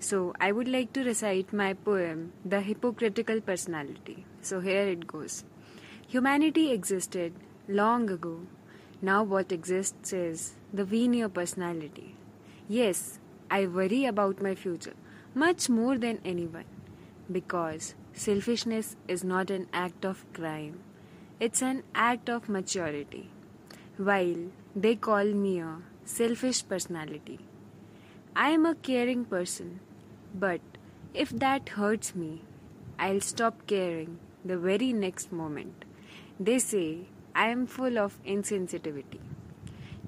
So 0.00 0.34
I 0.40 0.50
would 0.50 0.66
like 0.68 0.92
to 0.94 1.04
recite 1.04 1.52
my 1.52 1.74
poem, 1.74 2.32
The 2.44 2.60
Hypocritical 2.60 3.40
Personality. 3.40 4.26
So 4.42 4.60
here 4.60 4.88
it 4.88 5.06
goes. 5.06 5.44
Humanity 6.08 6.72
existed 6.72 7.34
long 7.68 8.10
ago. 8.10 8.40
Now 9.00 9.22
what 9.22 9.52
exists 9.52 10.12
is 10.12 10.54
the 10.72 10.84
venial 10.84 11.28
personality. 11.28 12.16
Yes, 12.68 13.20
I 13.48 13.66
worry 13.66 14.06
about 14.06 14.42
my 14.42 14.54
future 14.54 14.94
much 15.34 15.68
more 15.68 15.98
than 15.98 16.18
anyone 16.24 16.64
because 17.30 17.94
Selfishness 18.18 18.96
is 19.06 19.22
not 19.22 19.50
an 19.50 19.66
act 19.74 20.06
of 20.06 20.24
crime, 20.32 20.78
it's 21.38 21.60
an 21.60 21.82
act 21.94 22.30
of 22.30 22.48
maturity. 22.48 23.28
While 23.98 24.46
they 24.74 24.96
call 24.96 25.26
me 25.26 25.58
a 25.60 25.82
selfish 26.06 26.66
personality, 26.66 27.40
I 28.34 28.52
am 28.52 28.64
a 28.64 28.74
caring 28.74 29.26
person, 29.26 29.80
but 30.34 30.62
if 31.12 31.28
that 31.28 31.68
hurts 31.68 32.14
me, 32.14 32.40
I'll 32.98 33.20
stop 33.20 33.66
caring 33.66 34.18
the 34.42 34.56
very 34.56 34.94
next 34.94 35.30
moment. 35.30 35.84
They 36.40 36.58
say 36.58 37.08
I 37.34 37.48
am 37.48 37.66
full 37.66 37.98
of 37.98 38.18
insensitivity. 38.24 39.20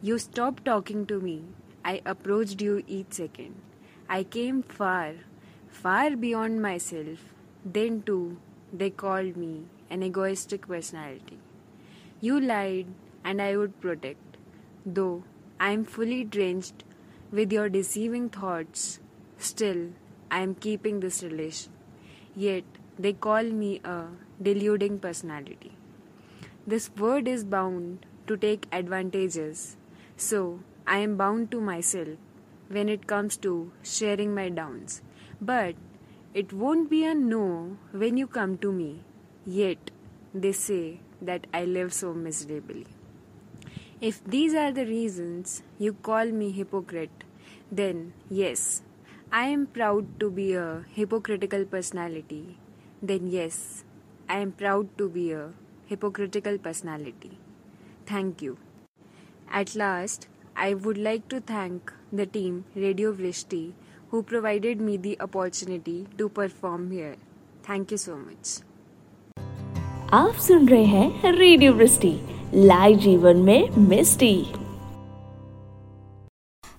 You 0.01 0.16
stopped 0.18 0.64
talking 0.64 1.05
to 1.09 1.21
me. 1.21 1.42
I 1.85 2.01
approached 2.07 2.62
you 2.62 2.83
each 2.87 3.12
second. 3.12 3.57
I 4.09 4.23
came 4.23 4.62
far, 4.62 5.12
far 5.68 6.16
beyond 6.16 6.62
myself 6.62 7.35
then, 7.64 8.03
too, 8.03 8.38
they 8.73 8.90
called 8.90 9.37
me 9.37 9.64
an 9.90 10.03
egoistic 10.03 10.68
personality. 10.68 11.38
You 12.21 12.40
lied, 12.40 12.87
and 13.25 13.40
I 13.40 13.57
would 13.57 13.81
protect. 13.81 14.37
Though 14.85 15.25
I 15.61 15.71
am 15.71 15.85
fully 15.85 16.25
drenched 16.25 16.85
with 17.31 17.53
your 17.53 17.68
deceiving 17.68 18.29
thoughts, 18.29 19.01
still 19.38 19.90
I 20.31 20.40
am 20.40 20.55
keeping 20.55 21.01
this 21.01 21.23
relation. 21.23 21.73
Yet 22.35 22.64
they 22.99 23.12
call 23.12 23.44
me 23.44 23.81
a 23.85 24.07
deluding 24.42 24.99
personality. 24.99 25.73
This 26.66 26.90
word 26.97 27.29
is 27.29 27.44
bound 27.44 28.07
to 28.27 28.37
take 28.37 28.66
advantages, 28.73 29.77
so 30.16 30.61
I 30.87 30.99
am 30.99 31.16
bound 31.16 31.51
to 31.53 31.61
myself 31.61 32.18
when 32.68 32.88
it 32.88 33.07
comes 33.07 33.37
to 33.38 33.73
sharing 33.83 34.35
my 34.35 34.49
downs. 34.49 35.03
But 35.40 35.75
it 36.35 36.53
won't 36.53 36.91
be 36.91 37.05
a 37.05 37.14
no 37.14 37.77
when 37.93 38.17
you 38.17 38.27
come 38.27 38.59
to 38.59 38.71
me, 38.71 39.03
yet 39.47 39.91
they 40.35 40.53
say 40.53 41.01
that 41.23 41.47
I 41.53 41.64
live 41.64 41.93
so 41.93 42.12
miserably. 42.12 42.87
If 44.01 44.23
these 44.25 44.55
are 44.55 44.71
the 44.71 44.87
reasons 44.87 45.62
you 45.79 45.95
call 45.95 46.27
me 46.27 46.51
hypocrite, 46.53 47.25
then 47.73 48.12
yes, 48.31 48.83
I 49.33 49.47
am 49.47 49.67
proud 49.67 50.21
to 50.21 50.31
be 50.31 50.55
a 50.55 50.85
hypocritical 50.93 51.64
personality. 51.64 52.59
Then 53.03 53.27
yes, 53.27 53.85
I 54.29 54.38
am 54.38 54.53
proud 54.53 54.97
to 54.99 55.09
be 55.09 55.33
a 55.33 55.51
hypocritical 55.87 56.59
personality. 56.59 57.38
Thank 58.07 58.43
you. 58.43 58.59
At 59.51 59.75
last, 59.75 60.29
I 60.55 60.75
would 60.75 60.99
like 60.99 61.29
to 61.29 61.41
thank 61.41 61.93
the 62.12 62.27
team 62.27 62.64
Radio 62.75 63.12
Vrishti 63.12 63.73
who 64.11 64.23
provided 64.25 64.81
me 64.81 64.97
the 64.99 65.16
opportunity 65.21 66.07
to 66.16 66.29
perform 66.31 66.90
here. 66.90 67.16
Thank 67.64 67.90
you 67.90 67.99
so 67.99 68.16
much. 68.18 68.62
आप 70.14 70.35
सुन 70.40 70.68
रहे 70.68 70.85
हैं 70.85 71.33
radio 71.33 71.73
Vrishti 71.73 72.12
live 72.55 72.99
जीवन 72.99 73.37
में 73.47 73.77
मिस्टी 73.88 74.35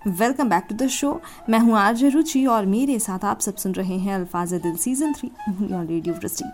welcome 0.07 0.49
back 0.49 0.65
to 0.69 0.75
the 0.75 0.87
show 0.89 1.09
मैं 1.49 1.59
हूँ 1.59 1.77
RJ 1.77 2.09
रुचि 2.09 2.45
और 2.45 2.65
मेरे 2.65 2.97
साथ 2.99 3.25
आप 3.25 3.39
सब 3.39 3.55
सुन 3.63 3.73
रहे 3.73 3.97
हैं 3.97 4.13
अल्फाज 4.15 4.53
दिल 4.53 4.75
सीज़न 4.83 5.13
थ्री 5.13 5.29
ऑन 5.73 5.87
रेडियो 5.87 6.15
वृष्टि 6.15 6.45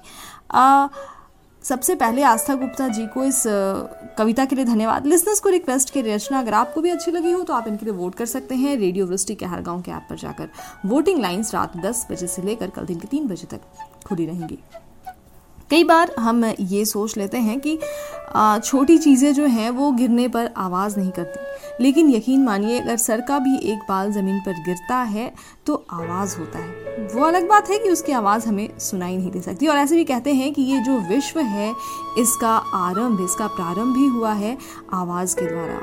सबसे 1.66 1.94
पहले 1.96 2.24
आस्था 2.24 2.54
गुप्ता 2.56 2.88
जी 2.88 3.06
को 3.08 3.24
इस 3.24 3.42
कविता 4.18 4.44
के 4.46 4.56
लिए 4.56 4.66
धन्यवाद। 4.66 5.06
लिसनर्स 5.06 5.40
को 5.40 5.50
रिक्वेस्ट 5.50 5.90
की 5.90 6.02
रचना, 6.02 6.40
अगर 6.40 6.54
आपको 6.54 6.82
भी 6.82 6.90
अच्छी 6.90 7.12
लगी 7.12 7.32
हो 7.32 7.42
तो 7.44 7.54
आप 7.54 7.68
इनके 7.68 7.86
लिए 7.86 7.96
वोट 7.96 8.16
कर 8.16 8.26
सकते 8.26 8.56
हैं 8.56 8.76
रेडियो 8.78 9.06
वृष्टि 9.06 9.36
के 9.36 9.46
हर 9.46 9.62
गाँव 9.62 9.82
के 9.82 9.92
ऐप 9.92 10.08
पर 10.10 10.16
जाकर। 10.18 10.50
वोटिंग 10.86 11.22
लाइन्स 11.22 11.54
रात 11.56 11.78
10 11.86 12.06
बजे 12.12 12.28
से 12.28 12.42
लेकर 12.42 12.70
कल 12.70 12.86
दिन 12.86 13.00
के 13.00 13.08
तीन 13.08 13.28
बजे 13.28 13.48
तक 13.52 13.62
खुली 14.08 14.26
रहेंगी। 14.26 14.60
कई 15.70 15.84
बार 15.84 16.12
हम 16.20 16.44
ये 16.46 16.84
सोच 16.86 17.18
लेते 17.18 17.38
हैं 17.38 17.60
कि 17.60 17.78
छोटी 18.66 18.98
चीज़ें 18.98 19.34
जो 19.34 19.46
हैं 19.46 19.70
वो 19.70 19.92
गिरने 19.92 20.28
पर 20.28 20.50
आवाज़ 20.58 20.98
नहीं 21.00 21.12
करती। 21.12 21.84
लेकिन 21.84 22.10
यकीन 22.10 22.44
मानिए 22.44 22.80
अगर 22.80 22.98
सर 22.98 23.22
का 23.22 23.40
भी 23.40 23.56
एक 23.72 23.80
बाल 23.90 24.12
ज़मीन 24.12 24.40
पर 24.40 24.62
गिरता 24.66 24.98
है 25.04 25.32
तो 25.66 25.76
आवाज़ 25.92 26.38
होता 26.38 26.60
है। 26.60 27.08
वो 27.14 27.26
अलग 27.26 27.48
बात 27.50 27.70
है 27.70 27.78
कि 27.78 27.90
उसकी 27.90 28.12
आवाज़ 28.12 28.48
हमें 28.48 28.78
सुनाई 28.80 29.18
नहीं 29.18 29.32
दे 29.32 29.42
सकती। 29.42 29.68
और 29.68 29.78
ऐसे 29.78 29.96
भी 29.96 30.04
कहते 30.04 30.34
हैं 30.34 30.54
कि 30.54 30.62
ये 30.62 30.80
जो 30.80 31.00
विश्व 31.10 31.40
है 31.40 31.74
इसका 32.20 32.56
आरंभ 32.76 33.22
इसका 33.22 33.48
प्रारंभ 33.48 33.96
भी 33.96 34.08
हुआ 34.08 34.34
है 34.34 34.58
आवाज़ 34.94 35.36
के 35.36 35.46
द्वारा। 35.46 35.80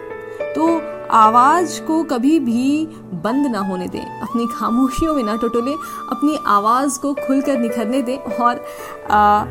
तो 0.55 0.81
आवाज़ 1.11 1.81
को 1.83 2.03
कभी 2.05 2.39
भी 2.41 2.87
बंद 3.25 3.47
ना 3.47 3.59
होने 3.61 3.89
दें। 3.89 4.21
अपनी 4.21 4.47
खामोशियों 4.55 5.15
में 5.15 5.23
ना 5.25 5.37
टटोलें 5.37 5.75
अपनी 5.75 6.39
आवाज़ 6.47 6.99
को 7.01 7.13
खुलकर 7.17 7.59
निखरने 7.59 8.03
दें। 8.03 8.17
और 8.19 8.65
आ, 9.11 9.45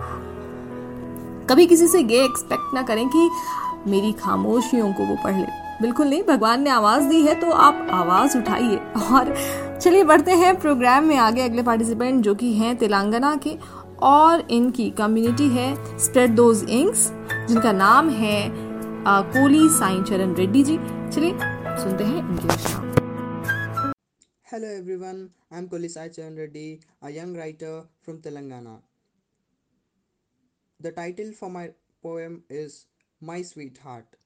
कभी 1.52 1.66
किसी 1.68 1.88
से 1.88 2.00
ये 2.00 2.24
एक्सपेक्ट 2.26 2.74
ना 2.74 2.82
करें 2.84 3.08
कि 3.10 3.30
मेरी 3.92 4.12
खामोशियों 4.20 4.92
को 4.94 5.06
वो 5.06 5.16
पढ़ 5.24 5.36
ले। 5.36 5.46
बिल्कुल 5.82 6.08
नहीं 6.10 6.24
भगवान 6.24 6.62
ने 6.64 6.70
आवाज़ 6.70 7.08
दी 7.10 7.22
है 7.22 7.34
तो 7.40 7.50
आप 7.52 7.88
आवाज़ 7.92 8.38
उठाइए। 8.38 8.76
और 9.12 9.34
चलिए 9.78 10.04
बढ़ते 10.04 10.32
हैं 10.42 10.60
प्रोग्राम 10.60 11.06
में 11.06 11.16
आगे 11.18 11.42
अगले 11.42 11.64
पार्टिसिपेंट 11.64 12.24
जो 12.24 12.36
कि 12.36 12.54
हैं 12.54 12.76
तेलंगाना 12.78 13.36
के 13.46 13.58
और 14.02 14.42
इनकी 14.52 14.90
कम्युनिटी 15.00 15.48
है 15.50 15.98
स्प्रेड 16.00 16.36
दोज 16.36 16.64
इंक्स 16.70 17.08
जिनका 17.48 17.72
नाम 17.72 18.10
है 18.20 18.38
कोली 19.08 19.68
साई 19.80 20.02
चरण 20.10 20.34
रेड्डी 20.36 20.64
जी। 20.64 20.78
चलिए 20.78 21.32
सुनते 21.84 22.04
हैं 22.04 22.18
इनकी 22.20 22.48
रचना। 22.48 22.80
Hello 24.46 24.72
everyone, 24.78 25.20
I'm 25.52 25.68
Koli 25.68 25.90
Sai 25.90 26.08
Charan 26.10 26.34
Reddy, 26.36 26.80
a 27.02 27.12
young 27.18 27.36
writer 27.36 27.76
from 28.06 28.18
Telangana. 28.22 28.74
The 30.82 30.92
title 30.92 31.32
for 31.32 31.48
my 31.50 31.76
poem 32.02 32.44
is 32.50 32.88
My 33.22 33.44
Sweetheart. 33.44 34.18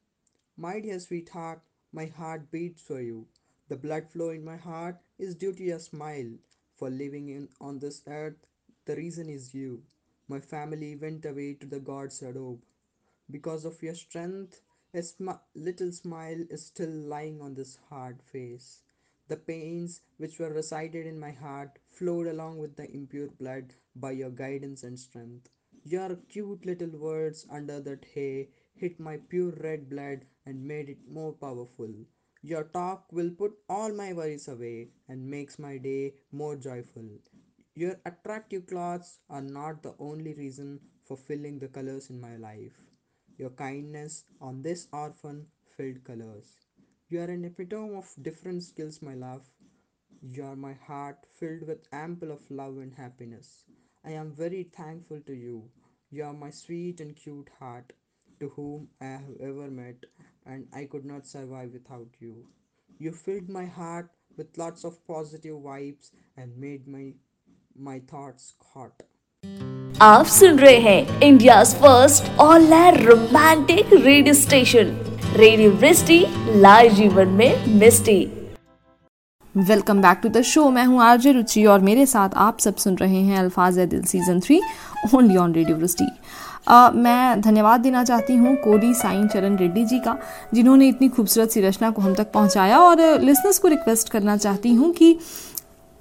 My 0.57 0.79
dear 0.79 0.99
sweetheart, 0.99 1.61
my 1.91 2.05
heart 2.05 2.49
beats 2.51 2.81
for 2.81 3.01
you. 3.01 3.27
The 3.67 3.77
blood 3.77 4.09
flow 4.09 4.29
in 4.29 4.45
my 4.45 4.55
heart 4.57 4.97
is 5.19 5.35
due 5.35 5.53
to 5.53 5.63
your 5.63 5.79
smile. 5.79 6.31
For 6.75 6.89
living 6.89 7.29
in 7.29 7.49
on 7.61 7.79
this 7.79 8.03
earth, 8.07 8.47
the 8.85 8.95
reason 8.95 9.29
is 9.29 9.53
you. 9.53 9.83
My 10.29 10.39
family 10.39 10.95
went 10.95 11.25
away 11.25 11.55
to 11.55 11.67
the 11.67 11.79
God's 11.81 12.21
adobe. 12.21 12.63
Because 13.29 13.65
of 13.65 13.83
your 13.83 13.95
strength, 13.95 14.61
a 14.93 15.03
sm- 15.03 15.31
little 15.53 15.91
smile 15.91 16.43
is 16.49 16.65
still 16.65 16.89
lying 16.89 17.41
on 17.41 17.53
this 17.53 17.77
hard 17.89 18.23
face. 18.23 18.81
The 19.27 19.37
pains 19.37 20.01
which 20.17 20.39
were 20.39 20.53
resided 20.53 21.05
in 21.05 21.19
my 21.19 21.31
heart 21.31 21.79
flowed 21.89 22.27
along 22.27 22.59
with 22.59 22.77
the 22.77 22.89
impure 22.89 23.27
blood 23.29 23.75
by 23.95 24.11
your 24.11 24.31
guidance 24.31 24.83
and 24.83 24.97
strength. 24.99 25.49
Your 25.85 26.17
cute 26.27 26.65
little 26.65 26.89
words 26.99 27.45
under 27.49 27.79
that 27.79 28.03
hay 28.03 28.49
hit 28.73 28.99
my 28.99 29.15
pure 29.15 29.51
red 29.51 29.89
blood 29.89 30.25
and 30.45 30.67
made 30.67 30.89
it 30.89 31.07
more 31.07 31.31
powerful. 31.31 31.93
Your 32.41 32.65
talk 32.65 33.09
will 33.13 33.29
put 33.31 33.57
all 33.69 33.93
my 33.93 34.11
worries 34.11 34.49
away 34.49 34.89
and 35.07 35.29
makes 35.29 35.57
my 35.57 35.77
day 35.77 36.15
more 36.33 36.57
joyful. 36.57 37.07
Your 37.75 38.01
attractive 38.05 38.67
clothes 38.67 39.19
are 39.29 39.41
not 39.41 39.81
the 39.81 39.95
only 39.99 40.33
reason 40.33 40.81
for 41.05 41.15
filling 41.15 41.59
the 41.59 41.69
colors 41.69 42.09
in 42.09 42.19
my 42.19 42.35
life. 42.35 42.77
Your 43.37 43.51
kindness 43.51 44.25
on 44.41 44.61
this 44.61 44.87
orphan 44.91 45.47
filled 45.77 46.03
colors. 46.03 46.65
You 47.09 47.21
are 47.21 47.31
an 47.31 47.45
epitome 47.45 47.95
of 47.95 48.13
different 48.21 48.63
skills, 48.63 49.01
my 49.01 49.13
love. 49.13 49.49
You 50.21 50.43
are 50.45 50.55
my 50.55 50.73
heart 50.73 51.25
filled 51.35 51.63
with 51.67 51.87
ample 51.93 52.31
of 52.31 52.49
love 52.51 52.77
and 52.79 52.93
happiness. 52.93 53.65
I 54.04 54.12
am 54.12 54.32
very 54.32 54.62
thankful 54.76 55.20
to 55.26 55.34
you. 55.34 55.62
You 56.10 56.24
are 56.24 56.32
my 56.32 56.50
sweet 56.50 57.00
and 57.00 57.14
cute 57.14 57.50
heart, 57.58 57.92
to 58.40 58.48
whom 58.48 58.88
I 59.00 59.06
have 59.06 59.36
ever 59.40 59.70
met, 59.70 60.06
and 60.46 60.66
I 60.72 60.84
could 60.86 61.04
not 61.04 61.26
survive 61.26 61.72
without 61.72 62.08
you. 62.18 62.46
You 62.98 63.12
filled 63.12 63.48
my 63.48 63.66
heart 63.66 64.10
with 64.36 64.56
lots 64.56 64.84
of 64.84 64.98
positive 65.06 65.56
vibes 65.56 66.10
and 66.36 66.56
made 66.56 66.88
my 66.88 67.04
my 67.90 68.00
thoughts 68.12 68.54
hot. 68.74 69.02
आप 70.02 70.26
सुन 70.26 70.58
रहे 70.58 70.78
हैं 70.80 71.20
India 71.22 71.62
first 71.80 72.30
all 72.40 72.72
romantic 72.96 73.92
radio 73.92 74.34
station 74.34 74.92
radio 75.36 75.70
Vrishti 75.70 76.18
live 76.60 76.92
जीवन 76.94 77.28
में 77.40 77.66
मिस्टी 77.80 78.20
welcome 79.55 80.01
back 80.01 80.19
to 80.23 80.29
the 80.29 80.41
show 80.43 80.69
मैं 80.69 80.83
हूँ 80.85 81.01
RJ 81.01 81.31
रुचि 81.31 81.63
और 81.65 81.79
मेरे 81.79 82.05
साथ 82.05 82.29
आप 82.35 82.57
सब 82.59 82.75
सुन 82.75 82.95
रहे 82.97 83.19
हैं 83.19 83.37
Alfaaz 83.39 83.77
Dil 83.79 84.01
season 84.03 84.39
three 84.39 84.59
only 85.15 85.37
on 85.37 85.53
radio 85.53 85.77
Vrishti 85.77 86.07
मैं 86.95 87.41
धन्यवाद 87.41 87.81
देना 87.81 88.03
चाहती 88.03 88.35
हूँ 88.35 88.55
कोली 88.63 88.93
साईं 88.93 89.27
चरण 89.27 89.55
रेड्डी 89.57 89.85
जी 89.85 89.99
का, 89.99 90.17
जिन्होंने 90.53 90.87
इतनी 90.87 91.09
खूबसूरत 91.09 91.51
सी 91.51 91.61
रचना 91.61 91.89
को 91.89 92.01
हम 92.01 92.15
तक 92.15 92.31
पहुँचाया 92.31 92.79
और 92.79 93.01
लिसनर्स 93.21 93.59
को 93.59 93.67
रिक्वेस्ट 93.67 94.09
करना 94.09 94.37
चाहती 94.37 94.73
हूँ 94.73 94.91
कि 94.93 95.17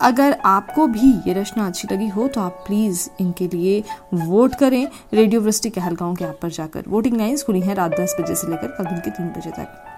अगर 0.01 0.37
आपको 0.47 0.87
भी 0.89 1.13
ये 1.27 1.35
रचना 1.35 1.67
अच्छी 1.67 1.89
लगी 1.93 2.09
हो 2.09 2.29
तो 2.29 2.41
आप 2.41 2.63
प्लीज़ 2.67 3.09
इनके 3.21 3.49
लिए 3.49 3.83
वोट 4.15 4.55
करें 4.55 4.87
रेडियो 5.15 5.41
वृष्टि 5.41 5.71
कहलगांव 5.71 6.15
के 6.15 6.25
ऐप 6.25 6.39
पर 6.43 6.51
जाकर। 6.53 6.85
वोटिंग 6.89 7.17
लाइन्स 7.17 7.43
खुली 7.43 7.61
हैं 7.61 7.75
रात 7.75 8.01
दस 8.01 8.17
बजे 8.21 8.35
से 8.35 8.51
लेकर 8.51 8.77
कल 8.79 8.85
दिन 8.85 8.99
के 8.99 9.11
तीन 9.11 9.33
बजे 9.39 9.51
तक। 9.51 9.94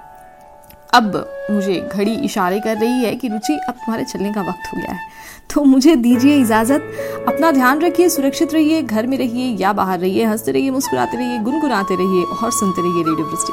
अब 0.94 1.14
मुझे 1.50 1.88
घड़ी 1.92 2.14
इशारे 2.14 2.60
कर 2.60 2.76
रही 2.76 3.04
है 3.04 3.14
कि 3.14 3.28
रुचि, 3.28 3.58
अब 3.68 3.74
तुम्हारे 3.74 4.04
चलने 4.04 4.32
का 4.32 4.40
वक्त 4.40 4.72
हो 4.74 4.80
गया 4.80 4.92
है। 4.92 5.14
तो 5.54 5.64
मुझे 5.64 5.96
दीजिए 5.96 6.36
इजाज़त। 6.36 6.82
अपना 7.28 7.50
ध्यान 7.50 7.80
रखिए, 7.80 8.08
सुरक्षित 8.08 8.54
रहिए, 8.54 8.82
घर 8.82 9.06
में 9.06 9.18
रहिए 9.18 9.56
या 9.56 9.72
बाहर 9.72 9.98
रहिए, 9.98 10.24
हँसते 10.24 10.52
रहिए, 10.52 10.70
मुस्कुराते 10.70 11.16
रहिए, 11.16 11.38
गुनगुनाते 11.38 11.94
रहिए 11.94 12.24
और 12.24 12.50
सुनते 12.50 12.82
रहिए 12.82 13.02
radio 13.02 13.26
Vrishti 13.26 13.52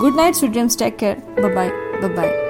good 0.00 0.16
night 0.16 0.34
sweet 0.34 0.52
dreams 0.52 0.78
take 0.78 0.96
care. 0.96 1.16
Bye 1.40 1.68
bye 2.08 2.42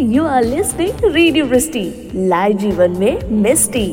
you 0.00 0.24
are 0.24 0.44
listening 0.44 1.04
radio 1.04 1.44
Vrishti 1.44 2.10
live 2.14 2.56
जीवन 2.56 2.90
में 2.90 3.30
मिस्टी। 3.42 3.86